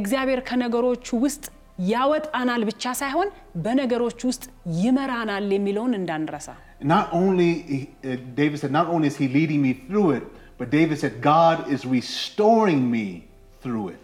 እግዚአብሔር 0.00 0.40
ከነገሮቹ 0.48 1.06
ውስጥ 1.24 1.44
ያወጣናል 1.92 2.62
ብቻ 2.70 2.84
ሳይሆን 3.00 3.28
በነገሮች 3.64 4.20
ውስጥ 4.30 4.44
ይመራናል 4.82 5.46
የሚለውን 5.56 5.94
እንዳንረሳ። 6.00 6.48
Not 6.94 7.06
only, 7.22 7.50
uh, 7.62 8.16
David 8.40 8.56
said, 8.62 8.72
not 8.80 8.86
only 8.94 9.08
is 9.12 9.16
he 9.22 9.26
leading 9.38 9.60
me 9.66 9.72
through 9.86 10.10
it, 10.18 10.24
but 10.58 10.66
David 10.78 10.96
said, 11.02 11.14
God 11.34 11.58
is 11.74 11.82
restoring 11.96 12.82
me 12.94 13.06
through 13.62 13.86
it. 13.94 14.00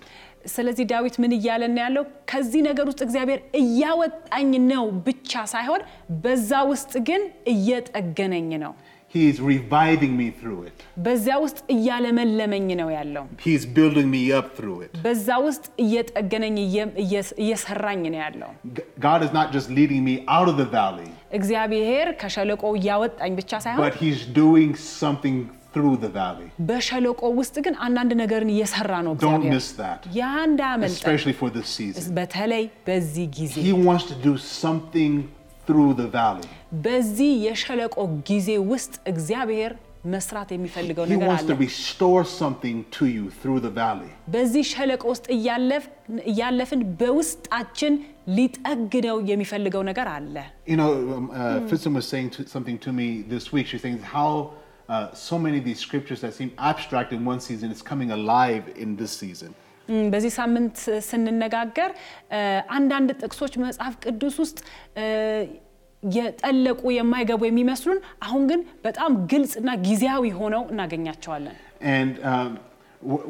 ስለዚህ 0.54 0.84
ዳዊት 0.90 1.14
ምን 1.22 1.32
እያለን 1.36 1.76
ያለው 1.82 2.04
ከዚህ 2.30 2.60
ነገር 2.68 2.84
ውስጥ 2.90 3.00
እግዚአብሔር 3.06 3.40
እያወጣኝ 3.60 4.50
ነው 4.72 4.84
ብቻ 5.06 5.32
ሳይሆን 5.52 5.80
በዛ 6.24 6.50
ውስጥ 6.72 6.92
ግን 7.08 7.22
እየጠገነኝ 7.54 8.50
ነው። 8.64 8.72
He 9.15 9.21
is 9.29 9.37
reviving 9.43 10.13
me 10.19 10.27
through 10.31 10.59
it. 10.67 10.77
በዚያ 11.05 11.35
ውስጥ 11.45 11.57
እያለመለመኝ 11.75 12.67
ነው 12.81 12.89
ያለው። 12.97 13.23
He's 13.45 13.63
building 13.77 14.07
me 14.09 14.21
up 14.37 14.47
through 14.57 14.77
it. 14.85 14.91
በዛ 15.05 15.27
ውስጥ 15.47 15.65
እየጠገነኝ 15.85 16.57
እየ- 16.65 16.91
እየ- 17.03 17.33
እየሰራኝ 17.43 18.03
ነው 18.13 18.19
ያለው። 18.25 18.51
G- 18.77 18.85
God 19.07 19.19
is 19.27 19.33
not 19.39 19.47
just 19.55 19.67
leading 19.79 20.03
me 20.09 20.15
out 20.37 20.47
of 20.51 20.57
the 20.61 20.69
valley, 20.77 21.09
እግዚአብሔር 21.39 22.07
ከሸለቆው 22.21 22.71
እያወጣኝ 22.81 23.33
ብቻ 23.41 23.51
ሳይሆን 23.65 23.83
but 23.85 23.97
He's 24.03 24.21
doing 24.43 24.71
something 25.01 25.37
through 25.73 25.95
the 26.05 26.11
valley. 26.19 26.47
በሸለቆ 26.69 27.21
ውስጥ 27.41 27.55
ግን 27.65 27.75
አንዳንድ 27.87 28.11
ነገርን 28.23 28.49
እየሰራ 28.55 28.93
ነው 29.09 29.13
Don't 29.17 29.19
እግዚአብሔር። 29.19 29.53
miss 29.57 29.69
that, 29.83 30.01
ያ 30.21 30.31
እንዳያመልጠን 30.49 30.97
especially 31.03 31.35
for 31.41 31.49
this 31.57 31.69
season. 31.79 32.07
በተለይ 32.19 32.65
በዚህ 32.89 33.27
ጊዜ 33.39 33.55
He 33.69 33.75
wants 33.89 34.07
to 34.13 34.17
do 34.29 34.33
something 34.63 35.13
through 35.67 35.91
the 36.01 36.07
valley. 36.17 36.47
በዚህ 36.85 37.31
የሸለቆ 37.47 37.95
ጊዜ 38.29 38.49
ውስጥ 38.73 38.93
እግዚአብሔር 39.13 39.73
መስራት 40.13 40.49
የሚፈልገው 40.53 41.03
He 41.07 41.11
ነገር 41.13 41.27
wants 41.31 41.43
አለ። 41.43 41.49
to 41.51 41.57
restore 41.65 42.21
something 42.41 42.77
to 42.97 43.05
you 43.15 43.25
through 43.41 43.59
the 43.65 43.73
valley. 43.81 44.09
በዚህ 44.35 44.63
ሸለቆ 44.73 45.03
ውስጥ 45.13 45.25
እያለፍ- 45.35 45.89
እያለፍን 46.31 46.81
በውስጣችን 47.01 47.93
ሊጠግነው 48.37 49.17
የሚፈልገው 49.31 49.83
ነገር 49.91 50.07
አለ። 50.15 50.35
You 50.71 50.77
know, 50.81 50.91
um, 51.17 51.27
uh, 51.31 51.59
Fitzum 51.69 51.93
was 51.99 52.07
saying 52.13 52.29
to, 52.35 52.41
something 52.55 52.77
to 52.85 52.91
me 52.99 53.07
this 53.33 53.45
week. 53.55 53.67
She's 53.71 53.83
saying 53.85 54.01
how 54.17 54.31
uh, 54.89 55.07
so 55.27 55.35
many 55.45 55.57
of 55.61 55.65
these 55.69 55.81
scriptures 55.87 56.21
that 56.23 56.33
seem 56.39 56.51
abstract 56.71 57.11
in 57.17 57.21
one 57.31 57.39
season 57.39 57.69
is 57.75 57.81
coming 57.91 58.09
alive 58.11 58.65
in 58.77 58.89
this 59.01 59.13
season. 59.23 59.51
በዚህ 60.12 60.32
ሳምንት 60.38 60.76
ስንነጋገር 61.08 61.90
አንዳንድ 62.76 63.10
ጥቅሶች 63.22 63.54
መጽሐፍ 63.64 63.94
ቅዱስ 64.04 64.36
ውስጥ 64.44 64.58
የጠለቁ 66.02 66.82
የማይገቡ 66.96 67.42
የሚመስሉን 67.46 67.98
አሁን 68.26 68.42
ግን 68.50 68.60
በጣም 68.86 69.12
ግልጽና 69.32 69.70
ጊዜያዊ 69.88 70.24
ሆነው 70.40 70.64
እናገኛቸዋለን። 70.72 71.56
um, 72.32 72.50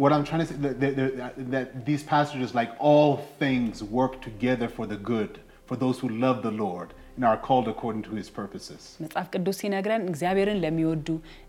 what 0.02 0.12
I'm 0.14 0.24
trying 0.24 0.40
to 0.40 0.46
say, 0.46 0.56
that, 0.56 0.96
that, 0.96 1.50
that 1.54 1.66
these 1.84 2.02
passages, 2.02 2.54
like 2.54 2.70
all 2.78 3.10
things, 3.42 3.82
work 3.82 4.14
together 4.20 4.68
for 4.68 4.86
the 4.86 4.96
good, 5.12 5.32
for 5.67 5.75
those 5.83 5.97
who 6.01 6.09
love 6.25 6.37
the 6.47 6.53
Lord 6.63 6.89
and 7.15 7.25
are 7.29 7.39
called 7.47 7.67
according 7.73 8.03
to 8.07 8.13
his 8.19 8.29
purposes. 8.39 8.81
መጽሐፍ 9.03 9.27
ቅዱስ 9.35 9.57
ሲነግረን 9.61 10.03
እግዚአብሔርን 10.11 10.59
ለሚወዱ 10.63 11.07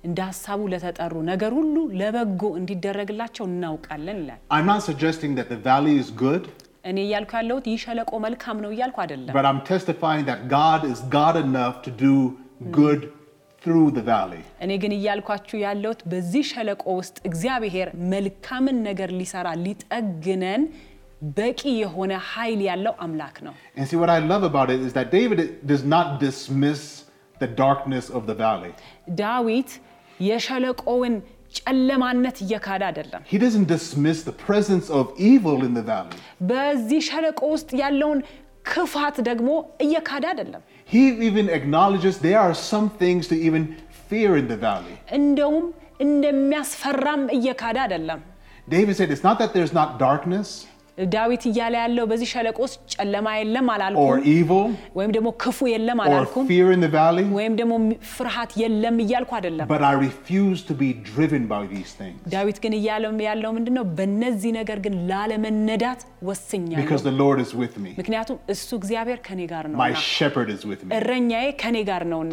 እንደ 0.09 0.19
ሀሳቡ 0.31 0.61
ለተጠሩ 0.73 1.15
ነገር 1.33 1.53
ሁሉ 1.59 1.77
ለበጎ 2.01 2.43
እንዲደረግላቸው 2.61 3.47
እናውቃለን 3.53 4.19
ይላል። 4.23 4.41
I'm 4.57 4.69
not 4.73 4.83
suggesting 4.91 5.33
that 5.41 5.49
the 5.55 5.61
valley 5.71 5.97
is 6.03 6.11
good, 6.27 6.45
እኔ 6.91 6.99
እያልኩ 7.07 7.33
ያለሁት 7.41 7.67
ይህ 7.73 7.81
ሸለቆ 7.87 8.11
መልካም 8.27 8.57
ነው 8.67 8.71
እያልኩ 8.77 8.97
አይደለም። 9.05 9.35
but 9.39 9.47
I'm 9.51 9.61
testifying 9.73 10.25
that 10.31 10.41
God 10.61 10.81
is 10.93 11.01
God 11.19 11.37
enough 11.47 11.77
to 11.87 11.91
do 12.07 12.15
good 12.81 13.03
through 13.65 13.89
the 13.99 14.05
valley. 14.13 14.43
እኔ 14.65 14.71
ግን 14.85 14.93
እያልኳችሁ 14.99 15.57
ያለሁት 15.67 16.01
በዚህ 16.13 16.45
ሸለቆ 16.53 16.85
ውስጥ 17.01 17.17
እግዚአብሔር 17.31 17.89
መልካምን 18.15 18.79
ነገር 18.89 19.11
ሊሰራ 19.21 19.49
ሊጠግነን 19.67 20.63
በቂ 21.39 21.61
የሆነ 21.83 22.13
ኃይል 22.33 22.61
ያለው 22.71 22.95
አምላክ 23.05 23.37
ነው። 23.47 23.55
And 23.79 23.87
see, 23.91 23.99
what 24.03 24.11
I 24.17 24.21
love 24.33 24.45
about 24.51 24.71
it 24.75 24.81
is 24.87 24.93
that 24.99 25.09
David 25.19 25.41
does 25.73 25.85
not 25.95 26.07
dismiss 26.27 26.83
the 27.43 27.49
darkness 27.65 28.07
of 28.19 28.23
the 28.31 28.37
valley. 28.45 28.73
ዳዊት 29.23 29.71
የሸለቆውን 30.21 31.15
ጨለማነት 31.59 32.37
እየካደ 32.45 32.83
አይደለም። 32.89 33.23
He 33.33 33.39
doesn't 33.45 33.69
dismiss 33.77 34.19
the 34.31 34.37
presence 34.47 34.87
of 34.99 35.05
evil 35.33 35.59
in 35.69 35.73
the 35.79 35.85
valley. 35.93 36.19
በዚህ 36.51 37.01
ሸለቆ 37.11 37.41
ውስጥ 37.55 37.71
ያለውን 37.83 38.21
ክፋት 38.73 39.17
ደግሞ 39.29 39.49
እየካደ 39.87 40.25
አይደለም። 40.33 40.63
He 40.95 41.03
even 41.29 41.47
acknowledges 41.59 42.15
there 42.29 42.41
are 42.47 42.57
some 42.73 42.89
things 43.03 43.23
to 43.33 43.37
even 43.49 43.63
fear 44.11 44.33
in 44.43 44.47
the 44.53 44.59
valley. 44.69 44.97
እንደውም 45.21 45.67
እንደሚያስፈራም 46.07 47.23
እየካደ 47.39 47.79
አይደለም። 47.87 48.21
David 48.75 48.95
said, 48.99 49.09
It's 49.15 49.25
not 49.31 49.39
that 49.43 49.53
there's 49.57 49.75
not 49.81 49.89
darkness 50.09 50.49
ዳዊት 50.98 51.44
እያለ 51.48 51.76
ያለው 51.80 52.06
በዚህ 52.10 52.28
ሸለቆ 52.32 52.58
ውስጥ 52.66 52.78
ጨለማ 52.94 53.28
የለም 53.38 53.68
አላልኩም፣ 53.74 54.08
ወይም 54.98 55.12
ደግሞ 55.16 55.30
ክፉ 55.44 55.68
የለም 55.72 56.00
አላልኩም፣ 56.06 56.46
ወይም 57.38 57.54
ደግሞ 57.60 57.74
ፍርሃት 58.14 58.52
የለም 58.62 58.98
እያልኩ 59.04 59.32
አይደለም። 59.38 59.68
ዳዊት 62.34 62.58
ግን 62.64 62.76
እያለው 62.80 62.96
ያለው 63.28 63.52
ምንድን 63.58 63.76
ነው? 63.78 63.86
በእነዚህ 63.98 64.52
ነገር 64.58 64.80
ግን 64.86 64.96
ላለመነዳት 65.12 66.02
ወስኛለሁ፣ 66.24 66.80
ምክንያቱም 68.00 68.40
እሱ 68.54 68.70
እግዚአብሔር 68.80 69.20
ከኔ 69.28 69.42
ጋር 69.54 69.66
ነው፣ 69.72 69.78
ከኔ 71.62 71.78
ጋር 71.90 72.04
ነውና 72.12 72.32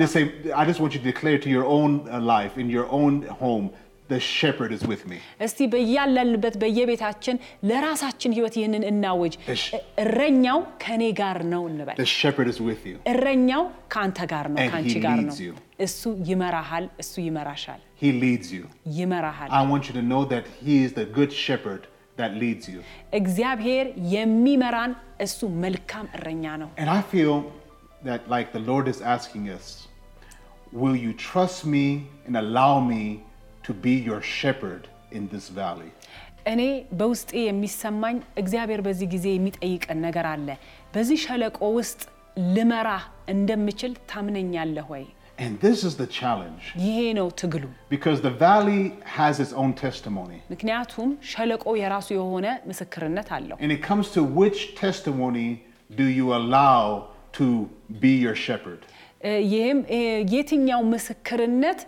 Just 4.11 4.27
say, 4.27 4.47
I 4.47 4.51
just 4.51 4.59
want 4.59 4.71
you 4.71 4.77
to 4.77 4.77
declare 4.77 4.77
to 4.77 4.79
your 4.79 4.79
own 4.79 4.79
uh, 4.79 4.79
life, 4.79 4.79
in 4.79 4.79
your 4.79 4.79
own 4.79 4.79
home, 4.79 4.79
the 4.79 4.79
shepherd 4.79 4.79
is 4.79 4.83
with 4.87 5.05
me. 5.07 5.17
እስቲ 5.45 5.67
በያለንበት 5.73 6.55
በየቤታችን 6.61 7.39
ለራሳችን 7.63 8.33
ህይወት 8.33 8.55
ይህንን 8.57 8.83
እናውጅ። 8.91 9.33
እሺ። 9.53 9.63
እረኛው 10.03 10.59
ከኔ 10.83 11.11
ጋር 11.21 11.43
ነው 11.43 11.67
እንበል። 11.67 11.95
The 11.97 12.05
shepherd 12.05 12.47
is 12.47 12.59
with 12.59 12.85
you. 12.85 12.97
እረኛው 13.07 13.63
ከአንተ 13.93 14.19
ጋር 14.33 14.49
ነው፣ 14.49 14.57
And 14.63 14.71
ከአንቺ 14.71 14.93
he 14.93 14.99
ጋር 14.99 15.17
leads 15.19 15.39
ነው። 15.39 15.45
you. 15.45 15.53
እሱ 15.79 16.01
ይመራሃል፣ 16.29 16.89
እሱ 16.99 17.13
ይመራሻል፣ 17.27 17.79
He 18.01 18.11
leads 18.23 18.51
you. 18.57 18.63
ይመራሃል። 18.99 19.49
I 19.51 19.63
want 19.71 19.83
you 19.89 19.93
to 19.93 20.05
know 20.11 20.25
that 20.25 20.45
He 20.65 20.83
is 20.85 20.93
the 20.93 21.05
good 21.05 21.31
shepherd 21.45 21.87
that 22.17 22.31
leads 22.43 22.67
you. 22.73 22.81
እግዚአብሔር 23.13 23.85
የሚመራን 24.15 24.91
እሱ 25.27 25.39
መልካም 25.65 26.07
እረኛ 26.17 26.43
ነው። 26.63 26.69
And 26.81 26.89
I 26.89 27.01
feel 27.13 27.35
that, 28.09 28.21
like 28.35 28.51
the 28.57 28.63
Lord 28.71 28.87
is 28.87 29.01
asking 29.01 29.49
us, 29.57 29.87
will 30.71 30.95
you 30.95 31.13
trust 31.13 31.65
me 31.65 32.07
and 32.27 32.35
allow 32.37 32.79
me 32.79 33.23
to 33.63 33.73
be 33.85 33.93
your 34.09 34.21
shepherd 34.39 34.83
in 35.11 35.23
this 35.33 35.47
valley? 35.51 35.91
እኔ 36.45 36.61
በውስጤ 36.99 37.31
የሚሰማኝ 37.47 38.17
እግዚአብሔር 38.41 38.81
በዚህ 38.85 39.07
ጊዜ 39.13 39.25
የሚጠይቀን 39.33 39.99
ነገር 40.07 40.25
አለ። 40.33 40.47
በዚህ 40.95 41.17
ሸለቆ 41.25 41.59
ውስጥ 41.79 42.01
ልመራህ 42.55 43.03
እንደምችል 43.33 43.93
ታምነኛለህ 44.11 44.87
ወይ? 44.93 45.05
And 45.37 45.53
this 45.65 45.79
is 45.87 45.93
the 46.01 46.07
challenge 46.19 46.63
ይሄ 46.85 46.97
ነው 47.19 47.27
ትግሉ። 47.41 47.65
because 47.95 48.19
the 48.21 48.33
valley 48.45 48.81
has 49.17 49.35
its 49.43 49.53
own 49.61 49.71
testimony. 49.83 50.39
ምክንያቱም 50.53 51.09
ሸለቆ 51.33 51.65
የራሱ 51.81 52.07
የሆነ 52.17 52.47
ምስክርነት 52.69 53.29
አለው። 53.37 53.57
And 53.63 53.71
it 53.71 53.81
comes 53.89 54.07
to 54.17 54.23
which 54.39 54.59
testimony 54.83 55.47
do 55.91 56.07
you 56.19 56.27
allow 56.39 56.81
to 57.39 57.45
be 58.03 58.13
your 58.25 58.35
shepherd? 58.47 58.81
እ፣ 59.21 59.31
ይህም 59.53 59.79
እ፣ 59.97 60.01
የትኛው 60.33 60.81
ምስክርነት 60.95 61.79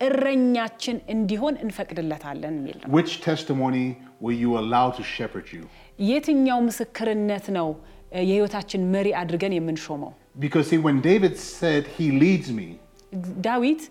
እረኛችን 0.00 0.96
እንዲሆን 1.14 1.54
እንፈቅድለታለን 1.64 2.54
የሚል 2.58 2.76
ነው። 2.82 2.88
Which 2.98 3.12
testimony 3.22 3.86
will 4.24 4.38
you 4.44 4.52
allow 4.62 4.86
to 4.98 5.02
shepherd 5.16 5.46
you? 5.56 5.64
የትኛው 6.10 6.58
ምስክርነት 6.68 7.46
ነው 7.58 7.68
እ፣ 8.12 8.22
የህይወታችን 8.30 8.82
መሪ 8.94 9.08
አድርገን 9.22 9.54
የምንሾመው? 9.58 10.12
Because 10.44 10.66
see, 10.70 10.80
when 10.86 10.98
David 11.10 11.34
said, 11.58 11.82
He 11.98 12.06
leads 12.24 12.48
me, 12.60 12.68
ዳዊት 13.46 13.82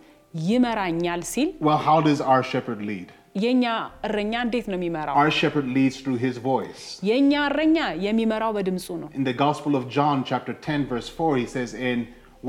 ይመራኛል 0.49 1.21
ሲል 1.33 1.49
well, 1.67 1.81
how 1.89 1.97
does 2.09 2.19
our 2.31 2.43
shepherd 2.51 2.81
lead? 2.91 3.07
የኛ 3.43 3.65
እረኛ 4.07 4.33
እንዴት 4.45 4.67
ነው 4.71 4.77
የሚመራው? 4.79 5.15
Our 5.21 5.31
shepherd 5.39 5.67
leads 5.77 5.97
through 6.03 6.19
his 6.27 6.35
voice. 6.51 6.83
የኛ 7.09 7.33
እረኛ 7.49 7.77
የሚመራው 8.07 8.51
በድምፁ 8.57 8.87
ነው። 9.03 9.09
In 9.19 9.25
the 9.29 9.37
Gospel 9.45 9.73
of 9.79 9.83
John, 9.97 10.17
chapter 10.31 10.53
10, 10.55 10.87
verse 10.93 11.09
4, 11.17 11.31
he 11.43 11.47
says, 11.55 11.71
And 11.89 11.99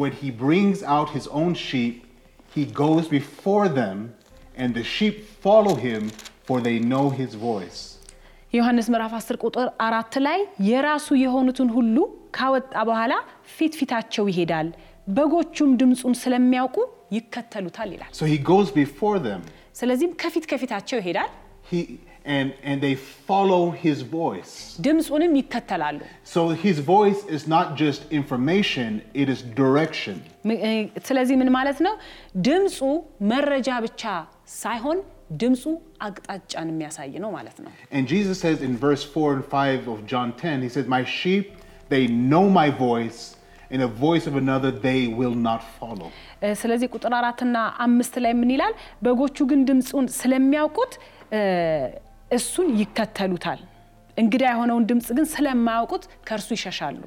when 0.01 0.13
he 0.23 0.31
brings 0.45 0.79
out 0.97 1.09
his 1.19 1.27
own 1.41 1.53
sheep, 1.67 1.97
he 2.55 2.65
goes 2.83 3.05
before 3.09 3.67
them, 3.81 3.97
and 4.57 4.71
the 4.75 4.85
sheep 4.95 5.17
follow 5.45 5.75
him, 5.87 6.03
for 6.47 6.57
they 6.61 6.77
know 6.91 7.07
his 7.21 7.33
voice. 7.49 7.81
ዮሐንስ 8.53 8.87
ምዕራፍ 8.93 9.13
10 9.17 9.37
ቁጥር 9.47 9.67
አራት 9.87 10.15
ላይ 10.27 10.39
የራሱ 10.69 11.09
የሆኑትን 11.25 11.69
ሁሉ 11.77 11.97
ካወጣ 12.37 12.73
በኋላ 12.89 13.13
ፊት 13.57 13.75
ፊታቸው 13.81 14.25
ይሄዳል፣ 14.33 14.69
በጎቹም 15.17 15.71
ድምፁን 15.81 16.15
ስለሚያውቁ 16.23 16.77
ይከተሉታል 17.17 17.91
ይላል። 17.95 18.11
So 18.21 18.25
he 18.33 18.39
goes 18.53 18.69
before 18.83 19.17
them, 19.29 19.41
ስለዚህም 19.81 20.13
ከፊት 20.23 20.45
ከፊታቸው 20.53 20.99
ይሄዳል፣ 21.03 21.31
he, 21.71 21.81
and, 22.37 22.49
and 22.63 22.77
they 22.81 22.95
follow 23.29 23.63
his 23.85 23.99
voice. 24.19 24.53
ድምፁንም 24.87 25.33
ይከተላሉ። 25.41 26.01
So 26.35 26.41
his 26.65 26.79
voice 26.91 27.21
is 27.37 27.43
not 27.55 27.67
just 27.77 28.01
information, 28.21 28.91
it 29.15 29.29
is 29.35 29.41
direction. 29.63 30.17
ም- 30.49 30.61
እ፣ 30.69 30.73
ስለዚህ 31.09 31.35
ምን 31.43 31.51
ማለት 31.59 31.79
ነው? 31.87 31.95
ድምፁ 32.49 32.79
መረጃ 33.33 33.69
ብቻ 33.87 34.03
ሳይሆን 34.63 34.99
ድምፁ 35.43 35.65
አቅጣጫን 36.07 36.69
የሚያሳይ 36.73 37.11
ነው 37.25 37.31
ማለት 37.39 37.59
ነው። 37.65 37.71
And 37.97 38.05
Jesus 38.15 38.37
says 38.45 38.59
in 38.69 38.73
verse 38.87 39.05
4 39.15 39.29
and 39.37 39.45
5 39.57 39.89
of 39.95 39.99
John 40.13 40.29
10, 40.39 40.63
he 40.67 40.71
says, 40.77 40.87
My 40.97 41.03
sheep, 41.19 41.47
they 41.95 42.05
know 42.33 42.45
my 42.61 42.69
voice, 42.89 43.21
and 43.71 43.81
the 43.83 43.93
voice 44.07 44.25
of 44.31 44.37
another 44.37 44.71
they 44.89 45.01
will 45.21 45.37
not 45.49 45.63
follow. 45.79 46.09
እ፣ 46.45 46.53
ስለዚህ 46.63 46.89
ቁጥር 46.97 47.15
አራትና 47.21 47.57
አምስት 47.87 48.15
ላይ 48.25 48.35
ምን 48.43 48.53
ይላል? 48.57 48.75
በጎቹ 49.07 49.37
ግን 49.53 49.61
ድምፁን 49.71 50.07
ስለሚያውቁት 50.21 50.95
እ፣ 51.39 51.43
እሱን 52.32 52.68
ይከተሉታል። 52.80 53.62
እንግዳ 54.18 54.44
የሆነውን 54.50 54.84
ድምፅ 54.90 55.08
ግን 55.12 55.26
ስለማያውቁት 55.32 56.04
ከእርሱ 56.28 56.50
ይሸሻሉ።. 56.56 57.00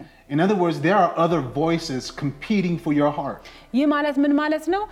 ይህ 3.74 3.86
ማለት 3.92 4.16
ምን 4.24 4.32
ማለት 4.40 4.64
ነው? 4.74 4.82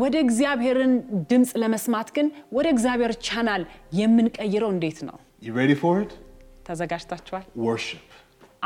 ወደ 0.02 0.15
እግዚአብሔርን 0.26 0.93
ድምፅ 1.32 1.52
ለመስማት 1.63 2.10
ግን 2.17 2.28
ወደ 2.58 2.67
እግዚአብሔር 2.76 3.13
ቻናል 3.28 3.63
የምንቀይረው 4.00 4.72
እንዴት 4.76 5.00
ነው? 5.10 5.17
You 5.41 5.54
ready 5.62 5.78
for 5.84 5.93
it? 6.04 6.12
ተዘጋጅታችኋል? 6.69 7.46
Worship. 7.69 8.06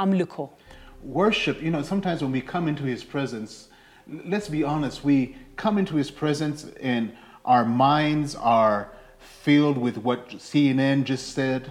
አምልኮ 0.04 0.36
Worship, 1.20 1.58
you 1.62 1.72
know, 1.74 1.82
sometimes 1.84 2.20
when 2.24 2.32
we 2.32 2.42
come 2.54 2.66
into 2.68 2.86
His 2.86 3.04
presence, 3.06 3.52
l- 4.08 4.24
let's 4.26 4.50
be 4.50 4.62
honest, 4.66 4.98
we 5.04 5.18
come 5.64 5.76
into 5.78 5.96
His 5.96 6.10
presence 6.22 6.60
and 6.94 7.04
our 7.46 7.66
minds 7.88 8.32
are 8.58 8.78
filled 9.46 9.78
with 9.78 9.98
what 10.08 10.22
CNN 10.48 10.98
just 11.06 11.28
said. 11.38 11.62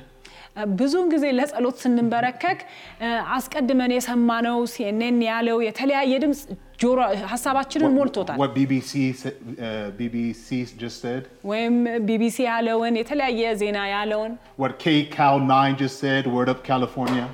ብዙውን 0.79 1.09
ጊዜ 1.15 1.25
ለጸሎት 1.39 1.77
ስንንበረከክ 1.83 2.59
እ፣ 3.05 3.09
አስቀድመን 3.37 3.91
የሰማነው 3.95 4.59
ሲኤንኤን 4.75 5.19
ያለው 5.31 5.59
የተለያየ 5.67 6.13
ድምፅ 6.23 6.41
ጆሮ 6.83 6.99
ሀሳባችንን 7.33 7.93
ሞልቶታል። 7.99 8.39
What 8.43 8.53
BBC, 8.57 8.91
sa- 9.21 9.37
uh, 9.69 9.87
BBC 10.01 10.49
just 10.83 10.97
said. 11.05 11.23
ወይም 11.51 11.77
ቢቢሲ 12.09 12.37
ያለውን 12.51 12.95
የተለያየ 13.01 13.53
ዜና 13.63 13.79
ያለውን 13.95 14.33
What 14.63 14.73
KCAL 14.85 15.37
9 15.53 15.77
just 15.83 15.97
said, 16.05 16.23
Word 16.37 16.51
Up 16.55 16.61
California. 16.71 17.27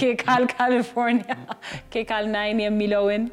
ኬካል 0.00 0.44
ካሊፎርኒያ 0.54 1.36
ኬካል 1.96 2.26
ናይን 2.36 2.60
የሚለውን 2.68 3.24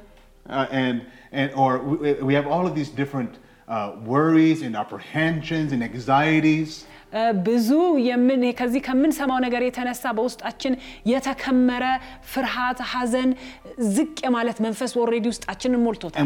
Uh, 0.50 0.68
and, 0.82 0.96
and, 1.40 1.50
or 1.64 1.72
we, 2.04 2.12
we 2.28 2.34
have 2.38 2.48
all 2.54 2.66
of 2.70 2.74
these 2.78 2.90
different 3.02 3.34
uh, 3.68 3.76
worries 4.12 4.60
and 4.68 4.74
apprehensions 4.84 5.70
and 5.76 5.82
anxieties. 5.90 6.72
ብዙ 7.47 7.69
የምን 8.07 8.43
ከዚህ 8.59 8.81
ከምንሰማው 8.87 9.39
ነገር 9.45 9.63
የተነሳ 9.65 10.05
በውስጣችን 10.17 10.73
የተከመረ 11.11 11.85
ፍርሃት፣ 12.33 12.81
ሐዘን፣ 12.93 13.31
ዝቅ 13.95 14.17
የማለት 14.27 14.59
መንፈስ 14.67 14.93
ኦልሬዲ 15.03 15.27
ውስጣችንን 15.33 15.83
ሞልቶታል። 15.85 16.19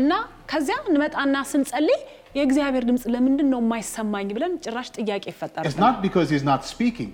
እና 0.00 0.12
ከዚያ 0.52 0.76
እንመጣና 0.86 1.36
ስንጸልይ 1.50 2.00
የእግዚአብሔር 2.36 2.84
ድምፅ 2.88 3.04
ለምንድን 3.12 3.48
ነው 3.52 3.60
የማይሰማኝ 3.62 4.28
ብለን 4.36 4.52
ጭራሽ 4.64 4.88
ጥያቄ 4.96 5.24
ይፈጠራል። 5.30 5.66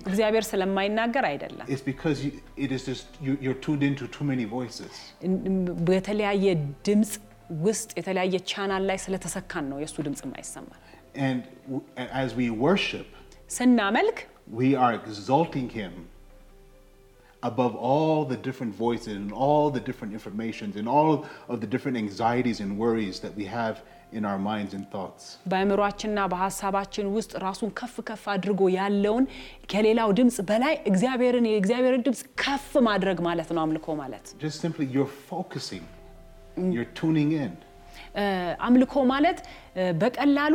እግዚአብሔር 0.09 0.45
ስለማይናገር 0.49 1.25
አይደለም፣ 1.29 1.65
የተለያየ 5.91 6.45
ድምፅ 6.87 7.13
ውስጥ 7.67 7.89
የተለያየ 7.99 8.35
ቻናል 8.51 8.83
ላይ 8.89 8.97
ስለተሰካን 9.05 9.65
ነው 9.71 9.79
የእሱ 9.83 9.97
ድምፅ 10.07 10.21
የማይሰማል። 10.27 10.81
And 11.27 11.39
w- 11.67 11.85
and 12.01 12.09
as 12.23 12.29
we 12.39 12.47
worship, 12.65 13.07
ስናመልክ 13.57 14.17
we 14.61 14.69
are 14.83 14.93
exalting 15.01 15.67
Him 15.79 15.93
above 17.43 17.73
all 17.89 18.25
the 18.25 18.37
different 18.47 18.73
voices 18.77 19.13
and 19.15 19.31
all 19.45 19.65
the 19.69 19.83
different 19.89 20.11
informations 20.19 20.73
and 20.79 20.87
all 20.95 21.09
of 21.51 21.57
the 21.63 21.69
different 21.73 21.97
anxieties 21.97 22.59
and 22.63 22.69
worries 22.77 23.15
that 23.19 23.33
we 23.35 23.45
have 23.57 23.75
in 24.17 24.23
our 24.29 24.39
minds 24.49 24.71
and 24.77 24.83
thoughts. 24.93 25.23
በአእምሯችንና 25.51 26.19
በሀሳባችን 26.33 27.05
ውስጥ 27.17 27.31
ራሱን 27.45 27.69
ከፍ 27.79 27.95
ከፍ 28.09 28.23
አድርጎ 28.33 28.61
ያለውን 28.77 29.25
ከሌላው 29.73 30.09
ድምፅ 30.19 30.37
በላይ 30.49 30.73
እግዚአብሔርን 30.91 31.47
የእግዚአብሔርን 31.51 32.03
ድምፅ 32.07 32.21
ከፍ 32.43 32.69
ማድረግ 32.89 33.19
ማለት 33.29 33.49
ነው 33.55 33.61
አምልኮ 33.65 33.95
ማለት። 34.01 34.25
Just 34.45 34.59
simply 34.65 34.87
you're 34.95 35.13
focusing, 35.31 35.83
አምልኮ 38.66 38.94
ማለት 39.12 39.38
እ፣ 39.76 39.84
በቀላሉ 40.00 40.54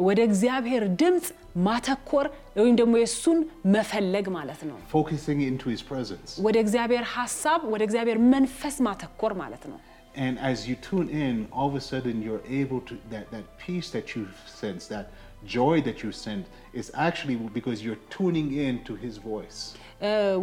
ወደ 0.00 0.20
እግዚአብሔር 0.28 0.82
ድምፅ 1.02 1.26
ማተኮር 1.66 2.26
ወይም 2.56 2.74
ደግሞ 2.80 2.94
የእሱን 3.00 3.38
መፈለግ 3.74 4.26
ማለት 4.28 4.60
ነው። 4.70 4.76
focusing 4.92 5.40
into 5.50 5.66
his 5.74 5.82
presence. 5.92 6.30
ወደ 6.46 6.56
እግዚአብሔር 6.64 7.04
ሀሳብ፣ 7.16 7.60
ወደ 7.74 7.82
እግዚአብሔር 7.88 8.18
መንፈስ 8.34 8.76
ማተኮር 8.88 9.34
ማለት 9.42 9.64
ነው። 9.72 9.78
And 10.16 10.34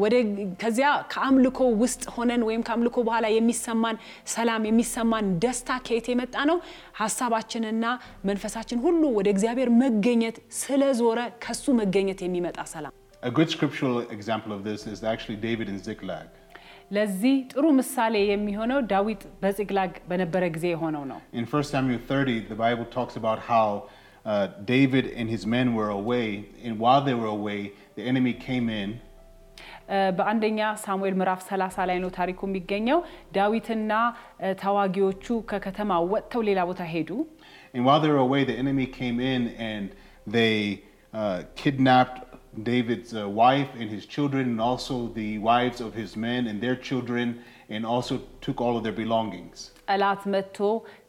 ወደ 0.02 0.14
ከዚያ 0.60 0.88
ከአምልኮ 1.12 1.58
ውስጥ 1.80 2.02
ሆነን 2.14 2.42
ወይም 2.48 2.62
ከአምልኮ 2.66 2.96
በኋላ 3.08 3.26
የሚሰማን 3.32 3.96
ሰላም 4.34 4.62
የሚሰማን 4.68 5.26
ደስታ 5.44 5.78
ከየት 5.86 6.06
የመጣ 6.12 6.36
ነው? 6.50 6.58
ሀሳባችንና 7.00 7.84
መንፈሳችን 8.24 8.82
ሁሉ 8.84 9.02
ወደ 9.18 9.28
እግዚአብሔር 9.34 9.70
መገኘት 9.82 10.38
ስለዞረ 10.60 11.18
ከሱ 11.44 11.74
መገኘት 11.80 12.22
የሚመጣ 12.26 12.58
ሰላም። 12.74 12.94
ለዚህ 16.90 17.34
ጥሩ 17.52 17.64
ምሳሌ 17.78 18.14
የሚሆነው 18.28 18.78
ዳዊት 18.90 19.22
በጺቅላግ 19.42 19.92
በነበረ 20.10 20.44
ጊዜ 20.54 20.66
የሆነው 20.70 21.02
ነው። 21.10 21.18
ን። 28.86 28.92
በአንደኛ 30.17 30.59
ሳሙኤል 30.83 31.15
ምዕራፍ 31.19 31.41
30 31.47 31.88
ላይ 31.89 31.97
ነው 32.03 32.12
ታሪኩ 32.17 32.39
የሚገኘው። 32.49 32.99
ዳዊትና 33.38 33.91
እ፣ 34.43 34.51
ተዋጊዎቹ 34.63 35.25
ከከተማ 35.51 35.91
ወጥተው 36.13 36.43
ሌላ 36.49 36.59
ቦታ 36.71 36.83
ሄዱ። 36.93 37.09
And 37.75 37.83
while 37.88 38.01
they 38.01 38.12
were 38.12 38.23
away, 38.25 38.41
the 38.43 38.57
enemy 38.63 38.88
came 38.99 39.19
in 39.33 39.41
and 39.69 39.86
they 40.27 40.55
uh, 41.13 41.39
kidnapped 41.55 42.19
David's 42.63 43.12
uh, 43.13 43.23
wife 43.41 43.71
and 43.75 43.88
his 43.89 44.03
children, 44.07 44.43
and 44.51 44.62
also 44.62 44.95
the 45.13 45.29
wives 45.41 45.79
of 45.81 45.91
his 45.95 46.12
men 46.17 46.41
and 46.49 46.57
their 46.62 46.77
children, 46.88 47.27
and 47.69 47.83
also 47.86 48.15
took 48.41 48.57
all 48.63 48.75
of 48.77 48.83
their 48.83 48.97
belongings. 48.99 49.57
ጠላት 49.88 50.21
መጥቶ 50.33 50.59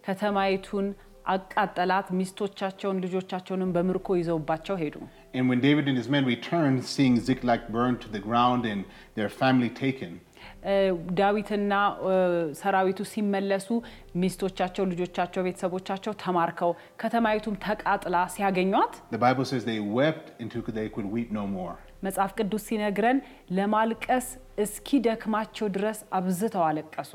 ከተማይቱን 0.09 0.87
አቃጠላት። 1.34 2.08
ሚስቶቻቸውን 2.20 3.02
ልጆቻቸውንም 3.06 3.74
በምርኮ 3.78 4.08
ይዘውባቸው 4.22 4.78
ሄዱ። 4.84 4.96
And 5.38 5.46
when 5.50 5.60
David 5.68 5.86
and 5.90 5.98
his 6.02 6.10
men 6.16 6.26
returned, 6.26 6.80
seeing 6.94 7.16
Ziklag 7.28 7.62
burned 7.76 8.00
to 8.06 8.10
the 8.16 8.22
ground 8.28 8.62
and 8.72 8.82
their 9.18 9.30
family 9.42 9.70
taken, 9.84 10.12
ዳዊትና 11.20 11.74
ሰራዊቱ 12.62 13.00
ሲመለሱ 13.12 13.68
ሚስቶቻቸው፣ 14.22 14.84
ልጆቻቸው፣ 14.92 15.42
ቤተሰቦቻቸው 15.48 16.14
ተማርከው 16.24 16.72
ከተማይቱም 17.02 17.56
ተቃጥላ 17.66 18.16
ሲያገኟት. 18.36 18.94
መጽሐፍ 22.08 22.32
ቅዱስ 22.40 22.64
ሲነግረን 22.70 23.18
ለማልቀስ 23.58 24.28
እስኪደክማቸው 24.66 25.68
ድረስ 25.78 26.00
አብዝተው 26.20 26.64
አለቀሱ። 26.70 27.12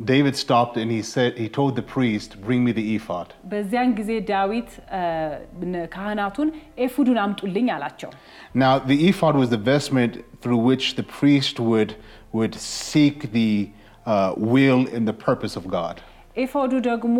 And 0.00 0.10
at 0.10 0.12
some 0.12 0.14
point, 0.14 0.14
David 0.14 0.36
stopped 0.36 0.76
and 0.76 0.90
he 0.90 1.02
said, 1.02 1.30
he 1.36 1.48
told 1.48 1.74
the 1.74 1.82
priest, 1.82 2.40
"Bring 2.40 2.62
me 2.64 2.72
the 2.72 2.96
ephod." 2.96 3.28
በዚያን 3.44 3.94
ጊዜ 3.94 4.10
ዳዊት 4.28 4.70
እ፣ 4.98 5.02
ካህናቱን 5.86 6.48
ኤፉዱን 6.78 7.18
አምጡልኝ 7.24 7.70
አላቸው። 7.76 8.10
Now, 8.54 8.78
the 8.90 9.08
ephod 9.08 9.34
was 9.36 9.50
the 9.50 9.62
vestment 9.72 10.12
through 10.42 10.60
which 10.70 10.94
the 10.94 11.06
priest 11.18 11.58
would 11.60 11.92
would 12.32 12.54
seek 12.54 13.32
the 13.32 13.50
uh, 14.06 14.32
will 14.54 14.82
and 14.96 15.04
the 15.08 15.16
purpose 15.28 15.56
of 15.56 15.66
God. 15.80 15.96
ኤፎዱ 16.36 16.72
ደግሞ 16.80 17.16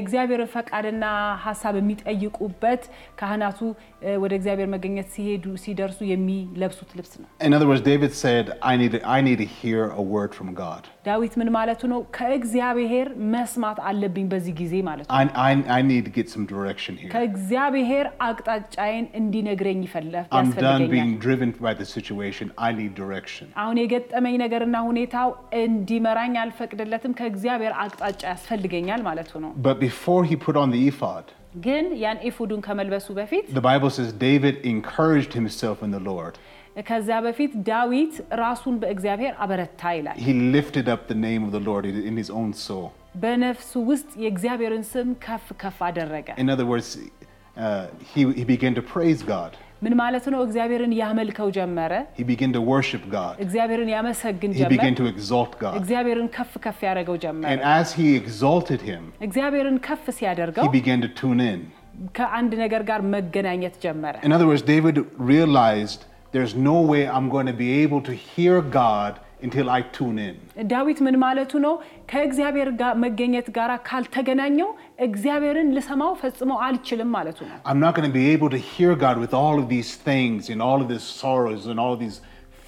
እግዚአብሔርን 0.00 0.48
ፈቃድና 0.52 1.04
ሀሳብ 1.44 1.74
የሚጠይቁበት 1.78 2.82
ካህናቱ 3.20 3.58
እ፣ 4.02 4.16
ወደ 4.24 4.32
እግዚአብሔር 4.38 4.68
መገኘት 4.74 5.08
ሲሄዱ 5.14 5.44
ሲደርሱ 5.64 5.98
የሚለብሱት 6.12 6.90
ልብስ 6.98 7.12
ነው። 7.22 7.28
In 7.48 7.52
other 7.56 7.68
words, 7.70 7.82
David 7.92 8.12
said, 8.24 8.44
"I 8.62 8.76
need 8.82 8.92
to, 8.96 9.00
I 9.16 9.20
need 9.28 9.38
to 9.38 9.48
hear 9.60 9.80
a 10.02 10.04
word 10.16 10.30
from 10.38 10.48
God. 10.64 10.82
ዳዊት 11.06 11.34
ምን 11.40 11.48
ማለቱ 11.56 11.82
ነው? 11.92 12.00
ከእግዚአብሔር 12.16 13.08
መስማት 13.34 13.78
አለብኝ 13.90 14.26
በዚህ 14.32 14.54
ጊዜ 14.60 14.74
ማለት 14.88 15.06
ነው። 15.06 15.14
I, 15.16 15.24
I, 15.46 15.52
I 15.78 15.80
need 15.82 16.04
to 16.08 16.12
get 16.18 16.28
some 16.34 16.44
direction 16.52 16.94
here. 17.02 17.10
ከእግዚአብሔር 17.14 18.06
አቅጣጫዬን 18.28 19.06
እንዲነግረኝ 19.20 19.80
ይፈለ- 19.88 20.24
I'm 20.32 20.50
done 20.54 20.60
ያስፈልገኛል። 20.60 20.92
being 20.96 21.14
driven 21.26 21.50
by 21.66 21.74
the 21.80 21.88
situation. 21.96 22.46
I 22.68 22.72
need 22.80 22.94
direction." 23.02 23.46
አሁን 23.64 23.76
የገጠመኝ 23.82 24.36
ነገርና 24.44 24.76
ሁኔታው 24.90 25.28
እንዲመራኝ 25.64 26.34
አልፈቅድለትም። 26.44 27.14
ከእግዚአብሔር 27.20 27.74
አቅጣጫ 27.84 28.22
ያስፈልገኛል 28.32 29.02
ማለቱ 29.08 29.32
ነው። 29.44 29.52
But 29.68 29.78
before 29.80 30.22
he 30.30 30.36
put 30.46 30.58
on 30.62 30.70
the 30.76 30.82
ephod, 30.90 31.26
ግን 31.64 31.86
ያን 32.02 32.18
ኤፉዱን 32.28 32.60
ከመልበሱ 32.66 33.06
በፊት 33.18 33.44
the 33.58 33.64
Bible 33.70 33.90
says 33.96 34.10
David 34.28 34.56
encouraged 34.72 35.32
himself 35.40 35.78
in 35.86 35.90
the 35.96 36.02
Lord. 36.10 36.34
ከዚያ 36.88 37.16
በፊት 37.26 37.52
ዳዊት 37.70 38.14
ራሱን 38.42 38.74
በእግዚአብሔር 38.82 39.32
አበረታ 39.44 39.82
ይላል። 39.98 40.16
He 40.26 40.34
lifted 40.56 40.88
up 40.94 41.02
the 41.12 41.18
name 41.28 41.42
of 41.46 41.52
the 41.56 41.62
Lord 41.70 41.84
in 41.90 41.96
in 42.10 42.16
his 42.22 42.30
own 42.40 42.50
soul. 42.66 42.86
በነፍሱ 43.22 43.72
ውስጥ 43.90 44.10
የእግዚአብሔርን 44.24 44.84
ስም 44.92 45.08
ከፍ 45.26 45.46
ከፍ 45.62 45.78
አደረገ። 45.88 46.28
In 46.44 46.48
other 46.54 46.66
words, 46.72 46.88
uh, 47.56 47.86
he, 48.12 48.20
he 48.40 48.44
began 48.54 48.74
to 48.78 48.82
praise 48.94 49.22
God. 49.34 49.52
ምን 49.84 49.94
ማለት 50.02 50.24
ነው? 50.32 50.40
እግዚአብሔርን 50.46 50.92
ያመልከው 51.02 51.48
ጀመረ። 51.58 51.92
He 52.20 52.24
began 52.32 52.50
to 52.56 52.62
worship 52.72 53.04
God. 53.18 53.34
እግዚአብሔርን 53.44 53.90
ያመሰግን 53.96 54.50
He 54.58 54.64
began 54.74 54.94
ጀመር። 54.94 54.98
to 55.00 55.06
exalt 55.14 55.52
God. 55.64 55.74
እግዚአብሔር 55.80 56.18
ከፍ 56.36 56.52
ከፍ 56.66 56.78
ያደረገው 56.88 57.16
ጀመረ። 57.24 57.48
And 57.52 57.62
as 57.78 57.88
he 57.98 58.08
exalted 58.22 58.82
him, 58.90 59.02
እግዚአብሔርን 59.28 59.78
ከፍ 59.88 60.04
ሲያደርገው 60.18 60.64
he 60.68 60.72
began 60.80 61.00
to 61.06 61.10
tune 61.22 61.42
in. 61.52 61.60
ከአንድ 62.18 62.52
ነገር 62.64 62.82
ጋር 62.90 63.00
መገናኘት 63.16 63.74
ጀመረ። 63.84 64.14
In 64.28 64.32
other 64.36 64.48
words, 64.50 64.62
David 64.74 64.96
realized 65.32 66.00
there's 66.34 66.54
no 66.70 66.76
way 66.90 67.02
I'm 67.16 67.28
going 67.28 67.48
to 67.52 67.58
be 67.64 67.70
able 67.84 68.00
to 68.02 68.14
hear 68.30 68.56
God 68.82 69.12
until 69.46 69.66
I 69.76 69.80
tune 69.96 70.18
in. 70.28 70.34
ዳዊት 70.72 70.98
ምን 71.06 71.16
ማለቱ 71.24 71.52
ነው? 71.66 71.74
ከእግዚአብሔር 72.10 72.68
ጋር 72.80 72.92
መገኘት 73.04 73.46
ጋር 73.58 73.70
ካልተገናኘው 73.88 74.68
እግዚአብሔርን 75.06 75.68
ልሰማው 75.76 76.12
ፈጽሞ 76.22 76.50
አልችልም 76.66 77.10
ማለቱ 77.16 77.38
ነው። 77.50 77.56
I'm 77.70 77.80
not 77.86 77.94
going 77.96 78.08
to 78.10 78.16
be 78.22 78.26
able 78.34 78.50
to 78.56 78.60
hear 78.72 78.92
God 79.06 79.16
with 79.24 79.32
all 79.42 79.56
of 79.62 79.66
these 79.74 79.92
things 80.08 80.40
and 80.52 80.60
all 80.68 80.78
of 80.84 80.88
these 80.92 81.06
sorrows 81.22 81.64
and 81.72 81.78
all 81.84 81.94
of 81.96 82.00
these 82.04 82.18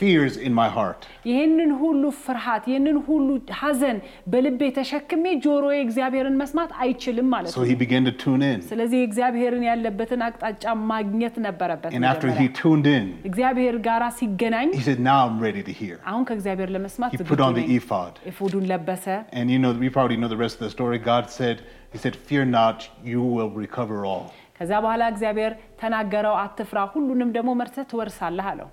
fears 0.00 0.34
in 0.46 0.52
my 0.52 0.68
heart. 0.76 1.00
ይህንን 1.30 1.70
ሁሉ 1.80 2.02
ፍርሃት፣ 2.24 2.62
ይህንን 2.70 2.96
ሁሉ 3.08 3.28
ሐዘን 3.58 3.98
በልቤ 4.32 4.60
ተሸክሜ 4.78 5.24
ጆሮዬ 5.44 5.76
እግዚአብሔርን 5.86 6.36
መስማት 6.40 6.70
አይችልም 6.84 7.28
ማለት 7.34 7.52
So 7.54 7.60
ነው። 7.60 7.68
he 7.70 7.76
began 7.82 8.02
to 8.08 8.14
tune 8.24 8.42
in. 8.48 8.58
ስለዚህ 8.70 9.00
እግዚአብሔርን 9.08 9.64
ያለበትን 9.70 10.22
አቅጣጫ 10.28 10.64
ማግኘት 10.92 11.36
ነበረበት። 11.46 11.90
And 11.98 12.06
after 12.12 12.28
he 12.30 12.32
መጀመሪያ። 12.32 12.56
tuned 12.62 12.88
in, 12.96 13.06
እግዚአብሔር 13.30 13.76
ጋራ 13.88 14.02
ሲገናኝ 14.20 14.68
he 14.80 14.84
said, 14.88 15.00
Now 15.10 15.18
I'm 15.26 15.38
ready 15.46 15.62
to 15.70 15.74
hear. 15.82 15.96
አሁን 16.12 16.24
ከእግዚአብሔር 16.30 16.70
ለመስማት 16.78 17.12
He 17.14 17.20
ዝግጁ 17.22 17.30
put 17.32 17.44
on 17.48 17.54
the 17.60 17.64
ነኝ። 17.64 17.72
ephod. 17.78 18.12
ኤፉዱን 18.32 18.66
ለበሰ። 18.72 19.06
And 19.40 19.46
you 19.54 19.60
know, 19.64 19.72
we 19.84 19.90
probably 19.98 20.18
know 20.22 20.32
the 20.36 20.42
rest 20.46 20.56
of 20.60 20.64
the 20.66 20.74
story. 20.78 21.00
God 21.12 21.26
said, 21.38 21.56
He 21.94 21.98
said, 21.98 22.14
Fear 22.28 22.46
not, 22.58 22.78
you 23.12 23.22
will 23.36 23.52
recover 23.64 23.98
all. 24.10 24.26
ከዛ 24.58 24.72
በኋላ 24.84 25.02
እግዚአብሔር 25.14 25.52
ተናገረው፣ 25.80 26.34
አትፍራ፣ 26.44 26.78
ሁሉንም 26.94 27.30
ደግሞ 27.38 27.50
መርተህ 27.60 27.86
ትወርሳለህ 27.92 28.46
አለው። 28.52 28.68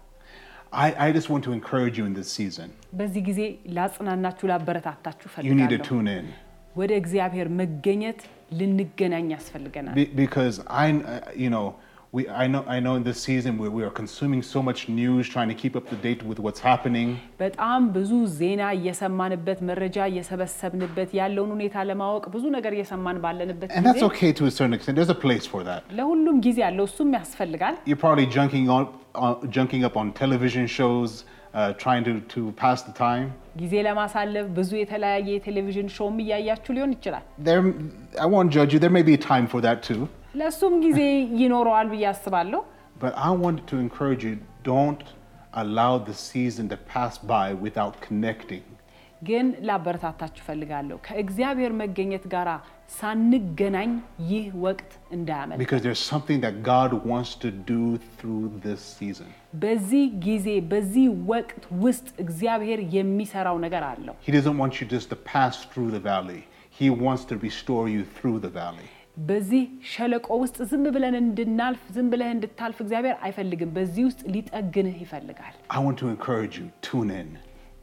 I, 0.73 0.87
I 1.05 1.11
just 1.11 1.29
want 1.33 1.43
to 1.43 1.51
encourage 1.51 1.95
you 1.99 2.05
in 2.05 2.13
this 2.13 2.29
season. 2.39 2.67
በዚህ 2.93 3.21
ጊዜ 3.29 3.39
ላጽናናችሁ፣ 3.77 4.45
ላበረታታችሁ 4.51 5.27
You 5.49 5.55
need 5.55 5.69
to 5.69 5.77
ፈልጋለሁ። 5.77 5.87
tune 5.89 6.09
in. 6.17 6.25
ወደ 6.75 6.91
እግዚአብሔር 7.01 7.47
መገኘት 7.61 8.19
ልንገናኝ 8.59 9.27
ያስፈልገናል። 9.35 9.95
Be- 9.95 10.11
because 10.23 10.55
I, 10.83 10.87
uh, 10.91 11.19
you 11.43 11.49
know, 11.55 11.65
we, 12.13 12.27
I 12.27 12.47
know, 12.47 12.65
I 12.67 12.79
know 12.79 12.95
in 12.95 13.03
this 13.03 13.19
season 13.21 13.57
where 13.59 13.69
we 13.69 13.83
are 13.83 13.91
consuming 13.91 14.41
so 14.41 14.59
much 14.63 14.89
news, 14.89 15.29
trying 15.29 15.49
to 15.49 15.53
keep 15.53 15.75
up 15.79 15.87
to 15.89 15.95
date 15.95 16.21
with 16.29 16.39
what's 16.45 16.61
happening. 16.69 17.09
በጣም 17.41 17.81
ብዙ 17.97 18.11
ዜና 18.39 18.61
እየሰማንበት 18.77 19.59
መረጃ 19.69 19.97
እየሰበሰብንበት 20.11 21.11
ያለውን 21.19 21.51
ሁኔታ 21.55 21.83
ለማወቅ 21.89 22.23
ብዙ 22.35 22.43
ነገር 22.57 22.73
እየሰማን 22.77 23.19
ባለንበት 23.25 23.69
And 23.77 23.85
that's 23.87 23.99
ጊዜ 23.99 24.07
okay 24.11 24.31
to 24.39 24.45
a 24.51 24.53
certain 24.57 24.75
extent. 24.77 24.95
There's 24.99 25.13
a 25.17 25.21
place 25.25 25.45
for 25.53 25.61
that. 25.69 25.83
ለሁሉም 25.99 26.39
ጊዜ 26.47 26.59
አለው፣ 26.69 26.87
እሱም 26.91 27.11
ያስፈልጋል። 27.19 27.77
You're 27.89 28.03
probably 28.05 28.27
junking, 28.37 28.65
on, 28.77 28.85
uh, 29.25 29.35
junking 29.57 29.83
up 29.89 29.97
on 30.03 30.07
television 30.23 30.65
shows, 30.77 31.11
uh, 31.53 31.73
trying 31.83 32.03
to, 32.09 32.13
to 32.35 32.41
pass 32.63 32.79
the 32.89 32.95
time. 33.05 33.27
ጊዜ 33.61 33.75
ለማሳለፍ 33.87 34.47
ብዙ 34.57 34.71
የተለያየ 34.83 35.29
የቴሌቪዥን 35.37 35.87
ሾውም 35.97 36.17
እያያችሁ 36.23 36.73
ሊሆን 36.77 36.91
ይችላል። 36.97 37.23
There, 37.49 37.63
I 38.25 38.29
won't 38.35 38.51
judge 38.57 38.73
you. 38.75 38.81
There 38.85 38.95
may 38.99 39.05
be 39.11 39.15
a 39.21 39.23
time 39.33 39.47
for 39.53 39.61
that 39.67 39.79
too. 39.89 40.01
ለእሱም 40.39 40.73
ጊዜ 40.85 40.99
ይኖረዋል 41.41 41.87
ብዬ 41.93 42.05
አስባለሁ። 42.13 42.61
But 43.03 43.13
I 43.27 43.31
want 43.43 43.59
to 43.71 43.75
encourage 43.85 44.23
you 44.29 44.35
don't 44.63 45.03
allow 45.53 45.91
the 46.09 46.15
season 46.29 46.65
to 46.73 46.77
pass 46.93 47.13
by 47.35 47.47
without 47.65 47.95
connecting. 48.07 48.65
ግን 49.29 49.47
ላበረታታችሁ 49.67 50.43
ፈልጋለሁ 50.49 50.97
ከእግዚአብሔር 51.07 51.71
መገኘት 51.81 52.25
ጋር 52.33 52.49
ሳንገናኝ 52.97 53.91
ይህ 54.31 54.45
ወቅት 54.65 54.91
እንዳያመልጥ። 55.15 55.59
Because 55.63 55.81
there's 55.85 56.03
something 56.13 56.39
that 56.45 56.55
God 56.73 56.91
wants 57.11 57.31
to 57.43 57.49
do 57.73 57.81
through 58.17 58.45
this 58.67 58.81
season. 58.99 59.27
በዚህ 59.63 60.05
ጊዜ 60.27 60.47
በዚህ 60.73 61.07
ወቅት 61.33 61.63
ውስጥ 61.85 62.07
እግዚአብሔር 62.25 62.79
የሚሰራው 62.97 63.59
ነገር 63.65 63.85
አለው። 63.91 64.15
He 64.27 64.33
doesn't 64.37 64.57
want 64.63 64.73
you 64.81 64.87
just 64.95 65.09
to 65.15 65.19
pass 65.33 65.55
through 65.71 65.91
the 65.97 66.03
valley, 66.11 66.41
He 66.79 66.89
wants 67.05 67.23
to 67.31 67.35
restore 67.47 67.85
you 67.95 68.03
through 68.17 68.39
the 68.39 68.53
valley. 68.61 68.89
በዚህ 69.27 69.63
ሸለቆ 69.91 70.27
ውስጥ 70.41 70.57
ዝም 70.71 70.83
ብለን 70.95 71.15
እንድናልፍ 71.21 71.81
ዝም 71.95 72.07
ብለህ 72.11 72.29
እንድታልፍ 72.35 72.77
እግዚአብሔር 72.83 73.15
አይፈልግም። 73.25 73.71
በዚህ 73.77 74.03
ውስጥ 74.09 74.21
ሊጠግንህ 74.35 74.97
ይፈልጋል። 75.05 75.55
I 75.69 75.79
want 75.85 75.97
to 76.03 76.09
encourage 76.15 76.55
you 76.61 76.67
tune 76.89 77.11
in. 77.21 77.29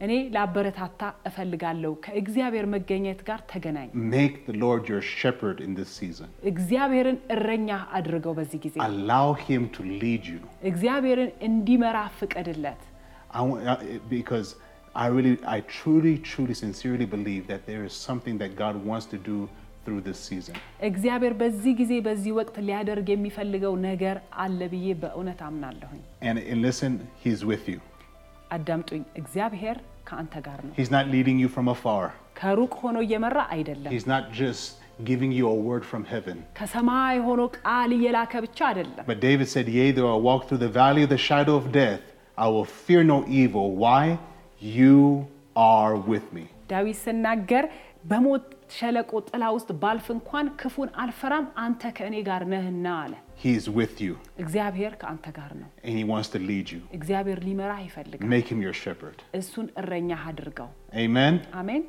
እኔ 0.05 0.13
ላበረታታ 0.35 1.01
እፈልጋለሁ። 1.29 1.91
ከእግዚአብሔር 2.05 2.65
መገኘት 2.73 3.21
ጋር 3.29 3.39
ተገናኝ። 3.51 3.87
Make 4.15 4.35
the 4.49 4.55
Lord 4.63 4.81
your 4.91 5.03
shepherd 5.19 5.57
in 5.59 5.71
this 5.79 5.89
season. 5.99 6.27
እግዚአብሔርን 6.51 7.17
እረኛ 7.35 7.69
አድርገው። 7.99 8.33
በዚህ 8.39 8.59
ጊዜ 8.65 8.75
Allow 8.89 9.27
Him 9.47 9.63
to 9.77 9.83
lead 10.03 10.23
you. 10.33 10.41
እግዚአብሔርን 10.71 11.31
እንዲመራ 11.49 11.97
ፍቀድለት። 12.19 12.81
I 13.31 13.41
want, 13.41 13.61
uh, 13.67 13.77
because 14.09 14.49
I 14.95 15.07
really, 15.15 15.33
I 15.45 15.59
truly, 15.77 16.17
truly, 16.31 16.55
sincerely 16.55 17.05
believe 17.05 17.43
that 17.47 17.63
there 17.65 17.83
is 17.83 17.93
something 18.09 18.35
that 18.37 18.51
God 18.55 18.75
wants 18.83 19.05
to 19.07 19.17
do 19.31 19.37
through 19.37 19.45
this 19.45 19.53
season. 19.53 19.60
እግዚአብሔር 20.89 21.33
በዚህ 21.41 21.73
ጊዜ 21.81 21.93
በዚህ 22.07 22.31
ወቅት 22.39 22.55
ሊያደርግ 22.67 23.07
የሚፈልገው 23.13 23.75
ነገር 23.89 24.17
አለ 24.45 24.59
ብዬ 24.73 24.87
በእውነት 25.03 25.39
አምናለሁኝ። 25.49 26.01
And, 26.29 26.37
and 26.51 26.59
listen, 26.67 26.93
He's 27.25 27.41
with 27.51 27.65
you. 27.73 27.79
አዳምጡኝ። 28.55 29.03
እግዚአብሔር 29.21 29.77
ከአንተ 30.09 30.35
ጋር 30.47 30.59
ነው። 30.67 30.73
He's 30.79 30.91
not 30.97 31.05
leading 31.15 31.37
you 31.43 31.49
from 31.55 31.67
afar. 31.75 32.03
ከሩቅ 32.41 32.73
ሆኖ 32.83 32.97
እየመራ 33.07 33.37
አይደለም። 33.55 33.91
He's 33.95 34.07
not 34.15 34.25
just 34.41 34.65
giving 35.09 35.31
you 35.39 35.45
a 35.55 35.57
word 35.69 35.83
from 35.91 36.03
heaven. 36.13 36.37
ከሰማይ 36.59 37.17
ሆኖ 37.27 37.41
ቃል 37.59 37.91
እየላከ 37.97 38.33
ብቻ 38.47 38.59
አይደለም። 38.71 39.03
But 39.11 39.19
David 39.27 39.47
said, 39.55 39.67
Yea, 39.77 39.89
though 39.97 40.11
I 40.17 40.19
walk 40.29 40.41
through 40.47 40.63
the 40.67 40.73
valley 40.81 41.03
of 41.07 41.11
the 41.15 41.21
shadow 41.29 41.55
of 41.61 41.65
death, 41.83 42.05
I 42.45 42.47
will 42.55 42.67
fear 42.85 43.03
no 43.13 43.19
evil. 43.41 43.67
Why? 43.85 44.03
You 44.77 44.95
are 45.73 45.93
with 46.11 46.27
me. 46.37 46.45
ዳዊት 46.71 46.97
ሲናገር 47.05 47.65
በሞት 48.11 48.45
ሸለቆ 48.72 49.10
ጥላ 49.28 49.44
ውስጥ 49.54 49.70
ባልፍ 49.82 50.06
እንኳን 50.14 50.46
ክፉን 50.60 50.90
አልፈራም፣ 51.02 51.46
አንተ 51.62 51.82
ከእኔ 51.96 52.16
ጋር 52.28 52.42
ነህና 52.52 52.86
አለ። 53.00 53.14
እግዚአብሔር 54.42 54.92
ከአንተ 55.00 55.26
ጋር 55.38 55.50
ነው። 55.60 55.68
እግዚአብሔር 56.98 57.40
ሊመራህ 57.46 57.80
ይፈልጋል። 57.86 58.28
እሱን 59.38 59.66
እረኛህ 59.80 60.22
አድርገው። 60.30 60.70
አሜን 60.98 61.36
አሜን። 61.54 61.84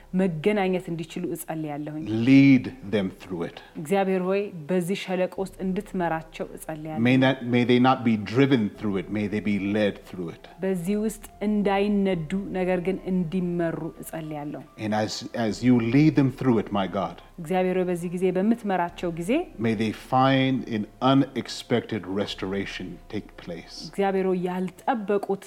እግዚአብሔር 0.07 0.23
ሆይ 0.23 0.23
ከአንተ 0.23 0.43
ድምፅ 0.43 0.43
ከአንተ 0.43 0.43
መንፈስ 0.43 0.51
ጋር 0.53 0.63
መገናኘት 0.73 0.85
እንዲችሉ 0.91 1.23
እጸልያለሁኝ። 1.35 2.03
Lead 2.27 2.65
them 2.91 3.07
through 3.21 3.43
it. 3.49 3.57
እግዚአብሔር 3.81 4.21
ሆይ 4.29 4.41
በዚህ 4.69 4.97
ሸለቆ 5.05 5.35
ውስጥ 5.43 5.55
እንድትመራቸው 5.65 6.47
እጸልያለሁ። 6.57 7.03
May, 7.07 7.17
not, 7.17 7.37
may 7.43 7.63
they 7.63 7.79
not 7.79 7.99
be 8.03 8.15
driven 8.17 8.63
through 8.79 8.97
it, 9.01 9.07
may 9.09 9.25
they 9.27 9.41
be 9.41 9.57
led 9.59 9.95
through 10.09 10.29
it. 10.35 10.43
በዚህ 10.63 10.97
ውስጥ 11.05 11.25
እንዳይነዱ 11.47 12.31
ነገር 12.59 12.79
ግን 12.87 12.97
እንዲመሩ 13.11 13.79
እጸልያለሁ። 14.03 14.61
And 14.77 14.93
as, 14.93 15.11
as 15.33 15.63
you 15.63 15.75
lead 15.95 16.13
them 16.15 16.31
through 16.31 16.57
it, 16.63 16.69
my 16.71 16.87
God, 16.99 17.17
እግዚአብሔር 17.41 17.75
ሆይ 17.79 17.87
በዚህ 17.91 18.09
ጊዜ 18.15 18.25
በምትመራቸው 18.37 19.11
ጊዜ 19.19 19.31
may 19.67 19.73
they 19.83 19.91
find 20.13 20.57
an 20.77 20.85
unexpected 21.13 22.03
restoration 22.21 22.87
take 23.15 23.29
place. 23.43 23.75
እግዚአብሔር 23.91 24.27
ሆይ 24.31 24.39
ያልጠበቁት 24.51 25.45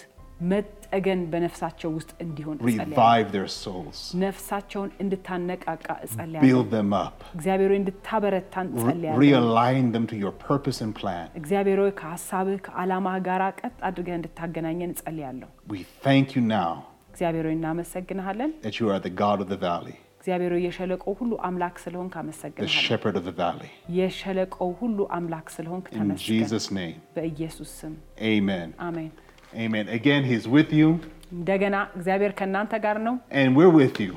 መጠገን 0.50 1.20
በነፍሳቸው 1.32 1.90
ውስጥ 1.96 2.10
እንዲሆን 2.24 2.56
እጸልያለሁ። 2.60 2.94
Revive 2.94 3.28
their 3.36 3.48
souls, 3.54 3.98
ነፍሳቸውን 4.24 4.90
እንድታነቃቃ 5.02 5.86
እጸልያለሁ። 6.06 6.42
build 6.46 6.68
them 6.76 6.90
up, 6.98 7.16
እግዚአብሔር 7.36 7.70
ሆይ 7.72 7.78
እንድታበረታን 7.82 8.66
re- 8.68 8.76
እጸልያለሁ። 8.78 9.20
realign 9.24 9.86
them 9.94 10.06
to 10.12 10.16
your 10.24 10.34
purpose 10.48 10.80
and 10.86 10.94
plan. 11.00 11.26
እግዚአብሔር 11.40 11.80
ሆይ 11.84 11.92
ከሀሳብህ 12.00 12.60
ከዓላማህ 12.68 13.16
ጋር 13.28 13.42
ቀጥ 13.60 13.76
አድርገህ 13.88 14.16
እንድታገናኘን 14.20 14.92
እጸልያለሁ። 14.96 15.48
We 15.74 15.82
thank 16.06 16.26
you 16.36 16.42
now 16.58 16.70
እግዚአብሔር 17.12 17.46
ሆይ 17.48 17.56
እናመሰግንሃለን። 17.60 18.50
that 18.66 18.76
you 18.80 18.88
are 18.94 19.02
the 19.08 19.14
God 19.24 19.38
of 19.40 19.50
the 19.54 19.60
valley, 19.68 19.96
እግዚአብሔር 20.20 20.52
ሆይ 20.54 20.62
የሸለቆው 20.68 21.12
ሁሉ 21.20 21.32
አምላክ 21.48 21.76
ስለሆንክ 21.84 22.12
the 22.12 22.20
አመሰግንሃለሁ። 22.22 22.82
shepherd 22.88 23.16
of 23.16 23.24
the 23.30 23.36
valley. 23.44 23.70
የሸለቆው 23.98 24.70
ሁሉ 24.82 24.98
አምላክ 25.18 25.46
ስለሆንክ 25.56 25.86
In 25.88 25.98
ተመስገን። 25.98 26.28
Jesus' 26.32 26.68
name, 26.80 26.98
በኢየሱስ 27.16 27.70
ስም 27.80 27.94
amen. 28.34 28.68
አሜን። 28.88 29.12
Amen. 29.54 29.86
Again, 29.90 30.22
He's 30.24 30.46
with 30.48 30.72
you, 30.72 30.88
እንደገና 31.32 31.76
እግዚአብሔር 31.98 32.32
ከእናንተ 32.40 32.74
ጋር 32.84 32.96
ነው፣ 33.06 33.14
and 33.40 33.50
we're 33.58 33.74
with 33.82 33.96
you, 34.06 34.14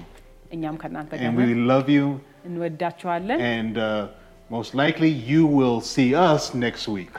እኛም 0.56 0.76
ከእናንተ 0.84 1.12
ጋር 1.20 1.26
and 1.28 1.38
ነን። 1.38 1.48
we 1.50 1.56
love 1.72 1.90
you, 1.98 2.06
እንወዳችኋለን። 2.50 3.40
and 3.56 3.76
uh, 3.80 4.04
most 4.50 4.72
likely 4.82 5.12
you 5.32 5.42
will 5.60 5.80
see 5.94 6.10
us 6.30 6.44
next 6.66 6.86
week. 6.98 7.16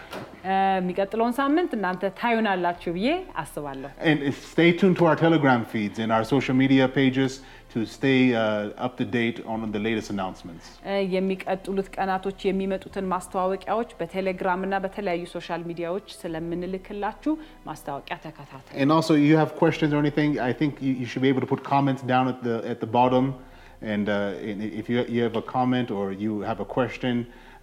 እ፣ 0.47 0.57
የሚቀጥለውን 0.79 1.35
ሳምንት 1.39 1.71
እናንተ 1.79 2.03
ታዩናላችሁ 2.21 2.93
ብዬ 2.97 3.09
አስባለሁ። 3.43 3.91
And 4.11 4.21
stay 4.51 4.71
tuned 4.73 4.97
to 5.01 5.07
our 5.07 5.17
Telegram 5.17 5.65
feeds 5.73 5.99
and 5.99 6.11
our 6.17 6.25
social 6.35 6.57
media 6.63 6.87
pages 6.99 7.33
to 7.75 7.81
stay 7.87 8.17
uh, 8.35 8.43
up 8.77 8.95
to 9.01 9.05
date 9.19 9.39
on 9.47 9.59
the 9.75 9.79
latest 9.79 10.09
announcements. 10.15 10.65
እ፣ 10.91 10.95
የሚቀጥሉት 11.17 11.89
ቀናቶች 11.97 12.39
የሚመጡትን 12.49 13.07
ማስታወቂያዎች 13.15 13.91
በቴሌግራም 14.01 14.65
እና 14.67 14.75
በተለያዩ 14.87 15.25
ሶሻል 15.37 15.63
ሚዲያዎች 15.71 16.09
ስለምንልክላችሁ 16.23 17.35
ማስታወቂያ 17.69 18.17
ተከታተሉ። 18.27 18.75
And 18.83 18.91
also, 18.93 19.15
you 19.29 19.37
have 19.37 19.53
questions 19.57 19.93
or 19.97 20.01
anything, 20.07 20.33
I 20.41 20.53
think 20.53 20.73
you, 20.81 20.95
you 21.01 21.07
should 21.07 21.23
be 21.23 21.33
able 21.35 21.41
to 21.41 21.53
put 21.55 21.63
comments 21.75 22.03
down 22.15 22.27
at 22.29 22.43
the, 22.43 22.57
at 22.73 22.81
the 22.81 22.91
bottom. 22.99 23.27
And, 23.93 24.09
uh, 24.11 24.49
and 24.49 24.59
if 24.81 24.87
you, 24.91 24.99
you 25.09 25.23
have 25.23 25.37
a 25.37 25.47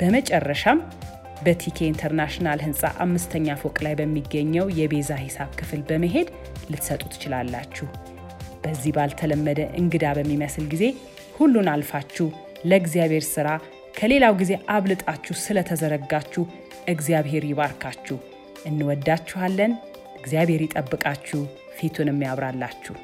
በመጨረሻም 0.00 0.78
በቲኬ 1.44 1.78
ኢንተርናሽናል 1.86 2.60
ህንፃ 2.66 2.90
አምስተኛ 3.04 3.56
ፎቅ 3.62 3.76
ላይ 3.86 3.94
በሚገኘው 4.00 4.66
የቤዛ 4.78 5.12
ሂሳብ 5.22 5.50
ክፍል 5.60 5.80
በመሄድ 5.88 6.28
ልትሰጡ 6.70 7.02
ትችላላችሁ። 7.14 7.86
በዚህ 8.64 8.92
ባልተለመደ 8.96 9.60
እንግዳ 9.80 10.04
በሚመስል 10.18 10.66
ጊዜ 10.72 10.84
ሁሉን 11.38 11.68
አልፋችሁ 11.72 12.28
ለእግዚአብሔር 12.64 13.24
ሥራ 13.34 13.48
ከሌላው 13.98 14.34
ጊዜ 14.40 14.52
አብልጣችሁ 14.74 15.34
ስለተዘረጋችሁ 15.42 16.44
እግዚአብሔር 16.88 17.44
ይባርካችሁ። 17.50 18.16
እንወዳችኋለን። 18.64 19.72
እግዚአብሔር 20.20 20.62
ይጠብቃችሁ፣ 20.64 21.40
ፊቱንም 21.78 22.20
ያብራላችሁ። 22.26 22.94